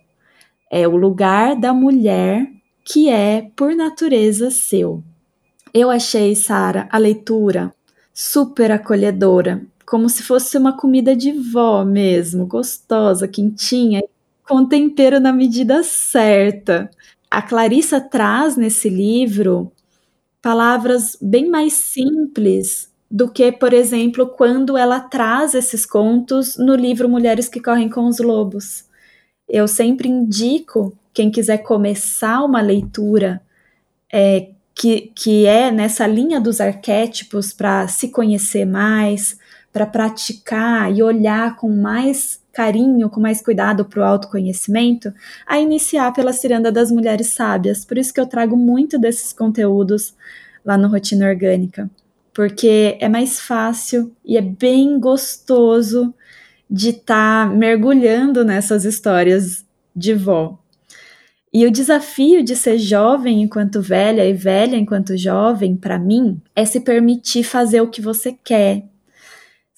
É 0.72 0.88
o 0.88 0.98
lugar 0.98 1.56
da 1.56 1.72
mulher 1.72 2.52
que 2.84 3.10
é 3.10 3.48
por 3.56 3.76
natureza 3.76 4.50
seu. 4.50 5.04
Eu 5.72 5.92
achei, 5.92 6.34
Sara, 6.34 6.90
a 6.92 6.98
leitura 6.98 7.72
super 8.12 8.72
acolhedora 8.72 9.69
como 9.90 10.08
se 10.08 10.22
fosse 10.22 10.56
uma 10.56 10.78
comida 10.78 11.16
de 11.16 11.32
vó 11.32 11.84
mesmo, 11.84 12.46
gostosa, 12.46 13.28
quentinha, 13.28 14.04
com 14.48 14.64
tempero 14.64 15.20
na 15.20 15.34
medida 15.34 15.82
certa. 15.82 16.92
A 17.30 17.42
Clarissa 17.42 18.00
traz 18.00 18.56
nesse 18.56 18.88
livro 18.88 19.72
palavras 20.44 21.18
bem 21.20 21.50
mais 21.50 21.74
simples 21.74 22.94
do 23.10 23.32
que, 23.32 23.52
por 23.52 23.74
exemplo, 23.74 24.28
quando 24.28 24.78
ela 24.78 25.00
traz 25.00 25.56
esses 25.56 25.88
contos 25.88 26.56
no 26.56 26.76
livro 26.76 27.10
Mulheres 27.10 27.50
que 27.50 27.60
Correm 27.60 27.90
com 27.90 28.08
os 28.08 28.20
Lobos. 28.20 28.86
Eu 29.48 29.68
sempre 29.68 30.08
indico 30.08 30.96
quem 31.12 31.32
quiser 31.32 31.64
começar 31.64 32.44
uma 32.44 32.62
leitura 32.62 33.42
é, 34.14 34.50
que, 34.76 35.12
que 35.16 35.48
é 35.48 35.72
nessa 35.72 36.06
linha 36.06 36.40
dos 36.40 36.62
arquétipos 36.62 37.52
para 37.52 37.88
se 37.88 38.10
conhecer 38.10 38.66
mais, 38.66 39.39
para 39.72 39.86
praticar 39.86 40.92
e 40.96 41.04
olhar 41.04 41.56
com 41.56 41.70
mais 41.70 42.42
carinho, 42.52 43.10
com 43.10 43.20
mais 43.20 43.42
cuidado 43.42 43.86
para 43.86 44.02
o 44.02 44.04
autoconhecimento, 44.04 45.14
a 45.46 45.60
iniciar 45.60 46.12
pela 46.12 46.34
ciranda 46.34 46.72
das 46.72 46.92
mulheres 46.92 47.28
sábias. 47.28 47.86
Por 47.86 47.98
isso 47.98 48.14
que 48.14 48.20
eu 48.20 48.26
trago 48.26 48.58
muito 48.58 49.00
desses 49.00 49.32
conteúdos 49.32 50.14
lá 50.66 50.78
no 50.78 50.90
Rotina 50.90 51.30
Orgânica, 51.30 51.90
porque 52.34 52.98
é 53.00 53.08
mais 53.08 53.40
fácil 53.40 54.12
e 54.26 54.38
é 54.38 54.42
bem 54.42 55.00
gostoso 55.00 56.14
de 56.70 56.90
estar 56.90 57.50
tá 57.50 57.56
mergulhando 57.56 58.44
nessas 58.44 58.86
histórias 58.86 59.66
de 59.96 60.14
vó. 60.14 60.60
E 61.52 61.66
o 61.66 61.72
desafio 61.72 62.44
de 62.44 62.56
ser 62.56 62.78
jovem 62.78 63.42
enquanto 63.42 63.82
velha 63.82 64.24
e 64.24 64.34
velha 64.34 64.76
enquanto 64.76 65.18
jovem, 65.18 65.76
para 65.76 65.98
mim, 65.98 66.40
é 66.56 66.64
se 66.64 66.80
permitir 66.80 67.44
fazer 67.44 67.82
o 67.82 67.90
que 67.90 68.02
você 68.02 68.32
quer, 68.32 68.84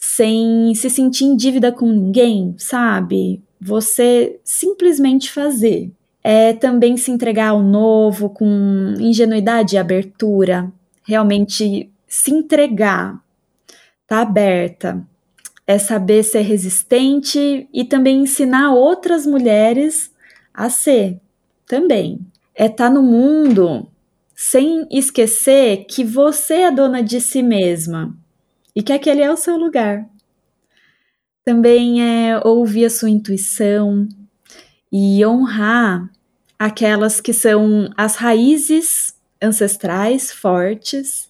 sem 0.02 0.74
se 0.74 0.90
sentir 0.90 1.26
em 1.26 1.36
dívida 1.36 1.72
com 1.72 1.86
ninguém, 1.86 2.56
sabe? 2.58 3.40
Você 3.62 4.40
simplesmente 4.44 5.32
fazer. 5.32 5.92
É 6.24 6.54
também 6.54 6.98
se 6.98 7.12
entregar 7.12 7.50
ao 7.50 7.62
novo 7.62 8.30
com 8.30 8.96
ingenuidade 9.00 9.76
e 9.76 9.80
abertura, 9.80 10.72
realmente 11.04 11.90
se 12.08 12.32
entregar, 12.32 13.24
tá 14.08 14.22
aberta. 14.22 15.06
É 15.66 15.78
saber 15.78 16.24
ser 16.24 16.42
resistente 16.42 17.68
e 17.72 17.86
também 17.86 18.24
ensinar 18.24 18.74
outras 18.74 19.26
mulheres 19.26 20.12
a 20.54 20.70
ser 20.70 21.20
também. 21.68 22.20
É 22.56 22.66
estar 22.66 22.88
tá 22.88 22.90
no 22.90 23.04
mundo 23.04 23.88
sem 24.36 24.88
esquecer 24.92 25.86
que 25.86 26.04
você 26.04 26.56
é 26.56 26.72
dona 26.72 27.04
de 27.04 27.22
si 27.22 27.44
mesma, 27.44 28.16
e 28.76 28.82
que 28.82 28.94
aquele 28.94 29.22
é 29.22 29.32
o 29.32 29.38
seu 29.38 29.58
lugar. 29.58 30.08
Também 31.44 32.04
é 32.04 32.40
ouvir 32.46 32.86
a 32.86 32.90
sua 32.90 33.10
intuição 33.10 34.08
e 34.92 35.26
honrar 35.26 36.10
aquelas 36.58 37.20
que 37.20 37.34
são 37.34 37.90
as 37.98 38.16
raízes 38.16 39.16
ancestrais, 39.42 40.32
fortes, 40.32 41.30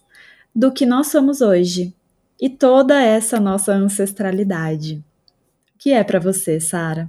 do 0.54 0.70
que 0.70 0.84
nós 0.84 1.06
somos 1.06 1.40
hoje 1.40 1.94
e 2.40 2.50
toda 2.50 3.00
essa 3.00 3.40
nossa 3.40 3.72
ancestralidade. 3.72 5.02
O 5.74 5.78
que 5.78 5.92
é 5.92 6.04
para 6.04 6.18
você, 6.18 6.60
Sara? 6.60 7.08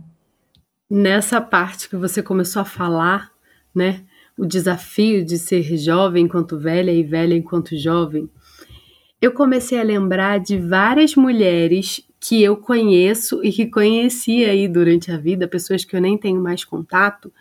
Nessa 0.89 1.41
parte 1.41 1.89
que 1.89 1.97
você 1.97 2.23
começou 2.23 2.61
a 2.61 2.65
falar, 2.65 3.31
né, 3.75 4.05
o 4.37 4.45
desafio 4.45 5.25
de 5.25 5.37
ser 5.37 5.63
jovem 5.77 6.25
enquanto 6.25 6.57
velha 6.57 6.91
e 6.91 7.03
velha 7.03 7.35
enquanto 7.35 7.75
jovem, 7.77 8.29
eu 9.23 9.31
comecei 9.31 9.79
a 9.79 9.83
lembrar 9.83 10.37
de 10.37 10.57
várias 10.57 11.15
mulheres 11.15 12.05
que 12.19 12.43
eu 12.43 12.57
conheço 12.57 13.41
e 13.41 13.53
que 13.53 13.67
conheci 13.67 14.43
aí 14.43 14.67
durante 14.67 15.13
a 15.13 15.17
vida, 15.17 15.47
pessoas 15.47 15.85
que 15.85 15.95
eu 15.95 16.01
nem 16.01 16.17
tenho 16.17 16.41
mais 16.41 16.65
contato, 16.65 17.31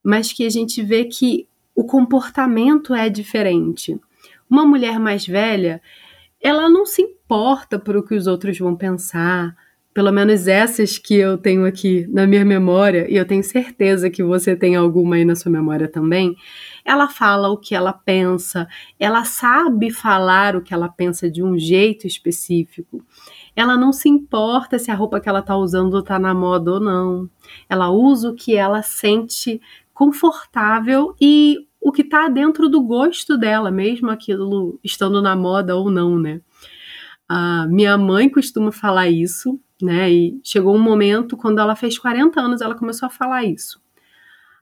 mas 0.00 0.32
que 0.32 0.46
a 0.46 0.48
gente 0.48 0.80
vê 0.80 1.06
que 1.06 1.48
o 1.74 1.82
comportamento 1.82 2.94
é 2.94 3.08
diferente. 3.08 4.00
Uma 4.48 4.64
mulher 4.64 5.00
mais 5.00 5.26
velha, 5.26 5.82
ela 6.40 6.70
não 6.70 6.86
se 6.86 7.02
importa 7.02 7.80
por 7.80 7.96
o 7.96 8.04
que 8.04 8.14
os 8.14 8.28
outros 8.28 8.56
vão 8.56 8.76
pensar, 8.76 9.56
pelo 9.98 10.12
menos 10.12 10.46
essas 10.46 10.96
que 10.96 11.16
eu 11.16 11.36
tenho 11.36 11.66
aqui 11.66 12.06
na 12.08 12.24
minha 12.24 12.44
memória, 12.44 13.10
e 13.10 13.16
eu 13.16 13.26
tenho 13.26 13.42
certeza 13.42 14.08
que 14.08 14.22
você 14.22 14.54
tem 14.54 14.76
alguma 14.76 15.16
aí 15.16 15.24
na 15.24 15.34
sua 15.34 15.50
memória 15.50 15.88
também, 15.88 16.36
ela 16.84 17.08
fala 17.08 17.48
o 17.48 17.56
que 17.56 17.74
ela 17.74 17.92
pensa, 17.92 18.68
ela 18.96 19.24
sabe 19.24 19.90
falar 19.90 20.54
o 20.54 20.62
que 20.62 20.72
ela 20.72 20.88
pensa 20.88 21.28
de 21.28 21.42
um 21.42 21.58
jeito 21.58 22.06
específico 22.06 23.04
ela 23.56 23.76
não 23.76 23.92
se 23.92 24.08
importa 24.08 24.78
se 24.78 24.88
a 24.88 24.94
roupa 24.94 25.18
que 25.18 25.28
ela 25.28 25.40
está 25.40 25.56
usando 25.56 25.98
está 25.98 26.16
na 26.16 26.32
moda 26.32 26.74
ou 26.74 26.80
não. 26.80 27.28
Ela 27.68 27.90
usa 27.90 28.30
o 28.30 28.34
que 28.36 28.54
ela 28.54 28.82
sente 28.82 29.60
confortável 29.92 31.12
e 31.20 31.66
o 31.80 31.90
que 31.90 32.02
está 32.02 32.28
dentro 32.28 32.68
do 32.68 32.80
gosto 32.80 33.36
dela, 33.36 33.68
mesmo 33.68 34.10
aquilo 34.10 34.78
estando 34.84 35.20
na 35.20 35.34
moda 35.34 35.74
ou 35.74 35.90
não, 35.90 36.16
né? 36.20 36.40
A 37.28 37.66
minha 37.66 37.98
mãe 37.98 38.28
costuma 38.28 38.70
falar 38.70 39.08
isso, 39.08 39.60
né? 39.82 40.10
E 40.10 40.40
chegou 40.42 40.74
um 40.74 40.82
momento, 40.82 41.36
quando 41.36 41.58
ela 41.58 41.76
fez 41.76 41.98
40 41.98 42.40
anos, 42.40 42.60
ela 42.60 42.74
começou 42.74 43.06
a 43.06 43.10
falar 43.10 43.44
isso. 43.44 43.80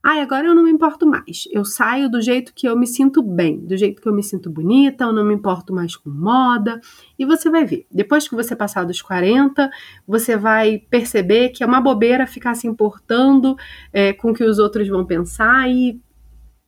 Ai, 0.08 0.20
agora 0.20 0.46
eu 0.46 0.54
não 0.54 0.62
me 0.62 0.70
importo 0.70 1.04
mais. 1.04 1.48
Eu 1.50 1.64
saio 1.64 2.08
do 2.08 2.22
jeito 2.22 2.54
que 2.54 2.68
eu 2.68 2.76
me 2.76 2.86
sinto 2.86 3.20
bem, 3.24 3.58
do 3.58 3.76
jeito 3.76 4.00
que 4.00 4.08
eu 4.08 4.14
me 4.14 4.22
sinto 4.22 4.48
bonita, 4.48 5.02
eu 5.02 5.12
não 5.12 5.24
me 5.24 5.34
importo 5.34 5.74
mais 5.74 5.96
com 5.96 6.08
moda. 6.08 6.80
E 7.18 7.24
você 7.24 7.50
vai 7.50 7.64
ver, 7.64 7.86
depois 7.90 8.28
que 8.28 8.36
você 8.36 8.54
passar 8.54 8.84
dos 8.84 9.02
40, 9.02 9.68
você 10.06 10.36
vai 10.36 10.78
perceber 10.78 11.48
que 11.48 11.64
é 11.64 11.66
uma 11.66 11.80
bobeira 11.80 12.24
ficar 12.24 12.54
se 12.54 12.68
importando 12.68 13.56
é, 13.92 14.12
com 14.12 14.30
o 14.30 14.34
que 14.34 14.44
os 14.44 14.60
outros 14.60 14.86
vão 14.86 15.04
pensar 15.04 15.68
e 15.68 16.00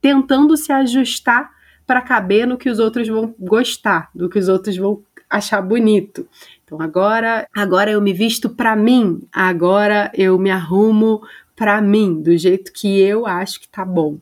tentando 0.01 0.57
se 0.57 0.73
ajustar 0.73 1.49
para 1.87 2.03
caber 2.03 2.45
no 2.45 2.59
que 2.59 2.69
os 2.69 2.81
outros 2.81 3.07
vão 3.07 3.35
gostar, 3.39 4.11
do 4.13 4.29
que 4.29 4.39
os 4.39 4.49
outros 4.49 4.77
vão 4.77 5.03
achar 5.29 5.61
bonito. 5.63 6.27
Então 6.65 6.81
agora, 6.81 7.47
agora 7.55 7.91
eu 7.91 8.01
me 8.01 8.13
visto 8.13 8.51
para 8.51 8.77
mim, 8.77 9.21
agora 9.33 10.11
eu 10.15 10.39
me 10.39 10.51
arrumo 10.51 11.23
para 11.57 11.81
mim, 11.81 12.21
do 12.21 12.37
jeito 12.37 12.73
que 12.73 13.01
eu 13.01 13.27
acho 13.27 13.61
que 13.61 13.69
tá 13.69 13.85
bom. 13.85 14.19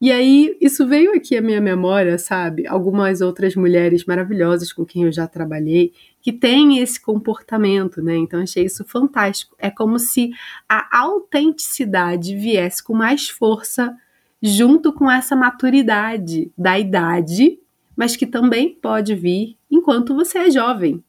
E 0.00 0.12
aí, 0.12 0.56
isso 0.60 0.86
veio 0.86 1.12
aqui 1.12 1.36
à 1.36 1.42
minha 1.42 1.60
memória, 1.60 2.16
sabe? 2.18 2.68
Algumas 2.68 3.20
outras 3.20 3.56
mulheres 3.56 4.04
maravilhosas 4.04 4.72
com 4.72 4.84
quem 4.84 5.02
eu 5.02 5.10
já 5.10 5.26
trabalhei 5.26 5.92
que 6.22 6.32
têm 6.32 6.78
esse 6.78 7.00
comportamento, 7.00 8.00
né? 8.00 8.16
Então, 8.16 8.40
achei 8.40 8.64
isso 8.64 8.84
fantástico. 8.84 9.56
É 9.58 9.70
como 9.70 9.98
se 9.98 10.30
a 10.68 11.00
autenticidade 11.00 12.36
viesse 12.36 12.80
com 12.80 12.94
mais 12.94 13.28
força 13.28 13.92
junto 14.40 14.92
com 14.92 15.10
essa 15.10 15.34
maturidade 15.34 16.48
da 16.56 16.78
idade, 16.78 17.58
mas 17.96 18.14
que 18.14 18.26
também 18.26 18.78
pode 18.80 19.16
vir 19.16 19.57
enquanto 19.70 20.14
você 20.14 20.38
é 20.38 20.50
jovem. 20.50 21.02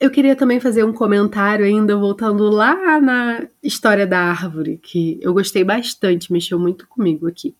Eu 0.00 0.10
queria 0.10 0.34
também 0.34 0.58
fazer 0.58 0.82
um 0.82 0.92
comentário 0.92 1.64
ainda 1.64 1.96
voltando 1.96 2.50
lá 2.50 3.00
na 3.00 3.46
história 3.62 4.06
da 4.06 4.18
árvore, 4.18 4.78
que 4.82 5.20
eu 5.22 5.32
gostei 5.32 5.62
bastante, 5.62 6.32
mexeu 6.32 6.58
muito 6.58 6.88
comigo 6.88 7.28
aqui. 7.28 7.54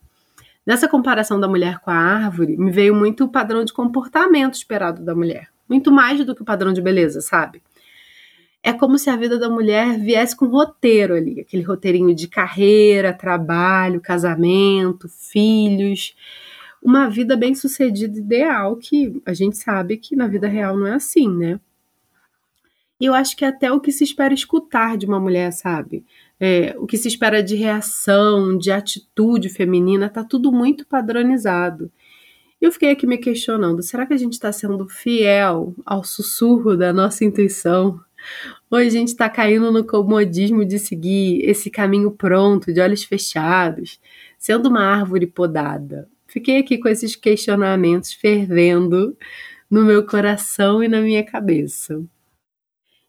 Nessa 0.66 0.88
comparação 0.88 1.38
da 1.38 1.48
mulher 1.48 1.78
com 1.78 1.90
a 1.90 1.94
árvore, 1.94 2.56
me 2.56 2.70
veio 2.70 2.94
muito 2.94 3.24
o 3.24 3.28
padrão 3.28 3.64
de 3.64 3.72
comportamento 3.72 4.54
esperado 4.54 5.04
da 5.04 5.14
mulher. 5.14 5.48
Muito 5.68 5.90
mais 5.90 6.24
do 6.24 6.34
que 6.34 6.42
o 6.42 6.44
padrão 6.44 6.72
de 6.72 6.80
beleza, 6.80 7.20
sabe? 7.20 7.62
É 8.62 8.72
como 8.72 8.96
se 8.96 9.10
a 9.10 9.16
vida 9.16 9.38
da 9.38 9.48
mulher 9.48 9.98
viesse 9.98 10.36
com 10.36 10.46
um 10.46 10.50
roteiro 10.50 11.14
ali, 11.14 11.40
aquele 11.40 11.64
roteirinho 11.64 12.14
de 12.14 12.28
carreira, 12.28 13.12
trabalho, 13.12 14.00
casamento, 14.00 15.08
filhos, 15.08 16.14
uma 16.82 17.08
vida 17.08 17.36
bem 17.36 17.54
sucedida 17.54 18.18
ideal 18.18 18.76
que 18.76 19.22
a 19.24 19.32
gente 19.32 19.56
sabe 19.56 19.96
que 19.96 20.16
na 20.16 20.26
vida 20.26 20.48
real 20.48 20.76
não 20.76 20.86
é 20.86 20.94
assim, 20.94 21.28
né? 21.28 21.60
E 23.00 23.04
eu 23.04 23.14
acho 23.14 23.36
que 23.36 23.44
é 23.44 23.48
até 23.48 23.70
o 23.70 23.80
que 23.80 23.90
se 23.90 24.04
espera 24.04 24.32
escutar 24.32 24.96
de 24.96 25.06
uma 25.06 25.18
mulher, 25.18 25.52
sabe? 25.52 26.04
É, 26.38 26.74
o 26.78 26.86
que 26.86 26.96
se 26.96 27.08
espera 27.08 27.42
de 27.42 27.56
reação, 27.56 28.56
de 28.56 28.70
atitude 28.70 29.48
feminina, 29.48 30.08
tá 30.08 30.22
tudo 30.22 30.52
muito 30.52 30.86
padronizado. 30.86 31.90
Eu 32.60 32.70
fiquei 32.70 32.90
aqui 32.90 33.06
me 33.06 33.18
questionando: 33.18 33.82
será 33.82 34.06
que 34.06 34.14
a 34.14 34.16
gente 34.16 34.34
está 34.34 34.52
sendo 34.52 34.88
fiel 34.88 35.74
ao 35.84 36.04
sussurro 36.04 36.76
da 36.76 36.92
nossa 36.92 37.24
intuição? 37.24 38.00
Ou 38.70 38.78
a 38.78 38.88
gente 38.88 39.08
está 39.08 39.28
caindo 39.28 39.72
no 39.72 39.84
comodismo 39.84 40.64
de 40.64 40.78
seguir 40.78 41.42
esse 41.44 41.70
caminho 41.70 42.12
pronto, 42.12 42.72
de 42.72 42.80
olhos 42.80 43.02
fechados, 43.02 44.00
sendo 44.38 44.68
uma 44.68 44.84
árvore 44.84 45.26
podada? 45.26 46.08
Fiquei 46.32 46.56
aqui 46.56 46.78
com 46.78 46.88
esses 46.88 47.14
questionamentos 47.14 48.14
fervendo 48.14 49.14
no 49.70 49.84
meu 49.84 50.06
coração 50.06 50.82
e 50.82 50.88
na 50.88 51.02
minha 51.02 51.22
cabeça. 51.22 52.02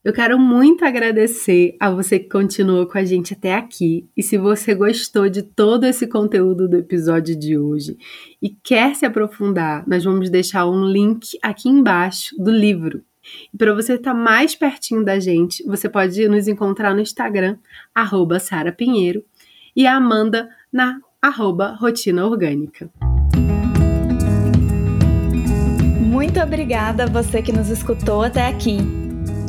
Eu 0.04 0.12
quero 0.12 0.38
muito 0.38 0.84
agradecer 0.84 1.78
a 1.80 1.90
você 1.90 2.20
que 2.20 2.28
continuou 2.28 2.86
com 2.86 2.98
a 2.98 3.06
gente 3.06 3.34
até 3.34 3.54
aqui. 3.56 4.06
E 4.18 4.22
se 4.22 4.38
você 4.38 4.76
gostou 4.76 5.30
de 5.30 5.42
todo 5.42 5.86
esse 5.86 6.06
conteúdo 6.06 6.68
do 6.68 6.76
episódio 6.76 7.34
de 7.34 7.58
hoje 7.58 7.98
e 8.42 8.50
quer 8.50 8.94
se 8.94 9.06
aprofundar, 9.06 9.88
nós 9.88 10.04
vamos 10.04 10.30
deixar 10.30 10.68
um 10.68 10.86
link 10.86 11.40
aqui 11.42 11.70
embaixo 11.70 12.36
do 12.38 12.52
livro. 12.52 13.06
E 13.54 13.58
para 13.58 13.74
você 13.74 13.94
estar 13.94 14.12
tá 14.12 14.20
mais 14.20 14.54
pertinho 14.54 15.06
da 15.06 15.18
gente, 15.18 15.64
você 15.64 15.88
pode 15.88 16.28
nos 16.28 16.50
encontrar 16.50 16.94
no 16.94 17.00
Instagram, 17.00 17.58
arroba 17.96 18.38
Sara 18.38 18.74
Pinheiro, 18.74 19.24
e 19.74 19.88
a 19.88 19.96
Amanda 19.96 20.50
na 20.70 21.00
arroba 21.22 21.78
Rotina 21.80 22.26
Orgânica. 22.28 22.92
Muito 26.24 26.40
obrigada 26.40 27.04
a 27.04 27.06
você 27.06 27.42
que 27.42 27.52
nos 27.52 27.68
escutou 27.68 28.24
até 28.24 28.48
aqui. 28.48 28.78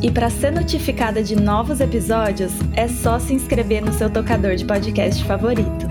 E 0.03 0.11
para 0.11 0.29
ser 0.29 0.51
notificada 0.51 1.23
de 1.23 1.33
novos 1.33 1.79
episódios, 1.79 2.51
é 2.73 2.85
só 2.85 3.17
se 3.17 3.33
inscrever 3.33 3.81
no 3.81 3.93
seu 3.93 4.09
tocador 4.09 4.57
de 4.57 4.65
podcast 4.65 5.23
favorito. 5.23 5.87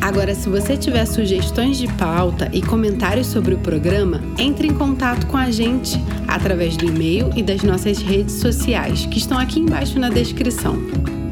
Agora, 0.00 0.34
se 0.34 0.48
você 0.48 0.78
tiver 0.78 1.04
sugestões 1.04 1.76
de 1.76 1.86
pauta 1.92 2.48
e 2.54 2.62
comentários 2.62 3.26
sobre 3.26 3.52
o 3.52 3.58
programa, 3.58 4.22
entre 4.38 4.66
em 4.66 4.74
contato 4.74 5.26
com 5.26 5.36
a 5.36 5.50
gente 5.50 6.02
através 6.26 6.74
do 6.74 6.86
e-mail 6.86 7.30
e 7.36 7.42
das 7.42 7.62
nossas 7.62 7.98
redes 7.98 8.36
sociais, 8.36 9.04
que 9.04 9.18
estão 9.18 9.38
aqui 9.38 9.60
embaixo 9.60 9.98
na 9.98 10.08
descrição. 10.08 10.74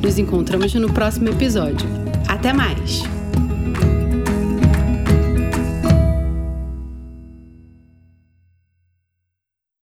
Nos 0.02 0.18
encontramos 0.18 0.74
no 0.74 0.92
próximo 0.92 1.30
episódio. 1.30 1.88
Até 2.28 2.52
mais! 2.52 3.15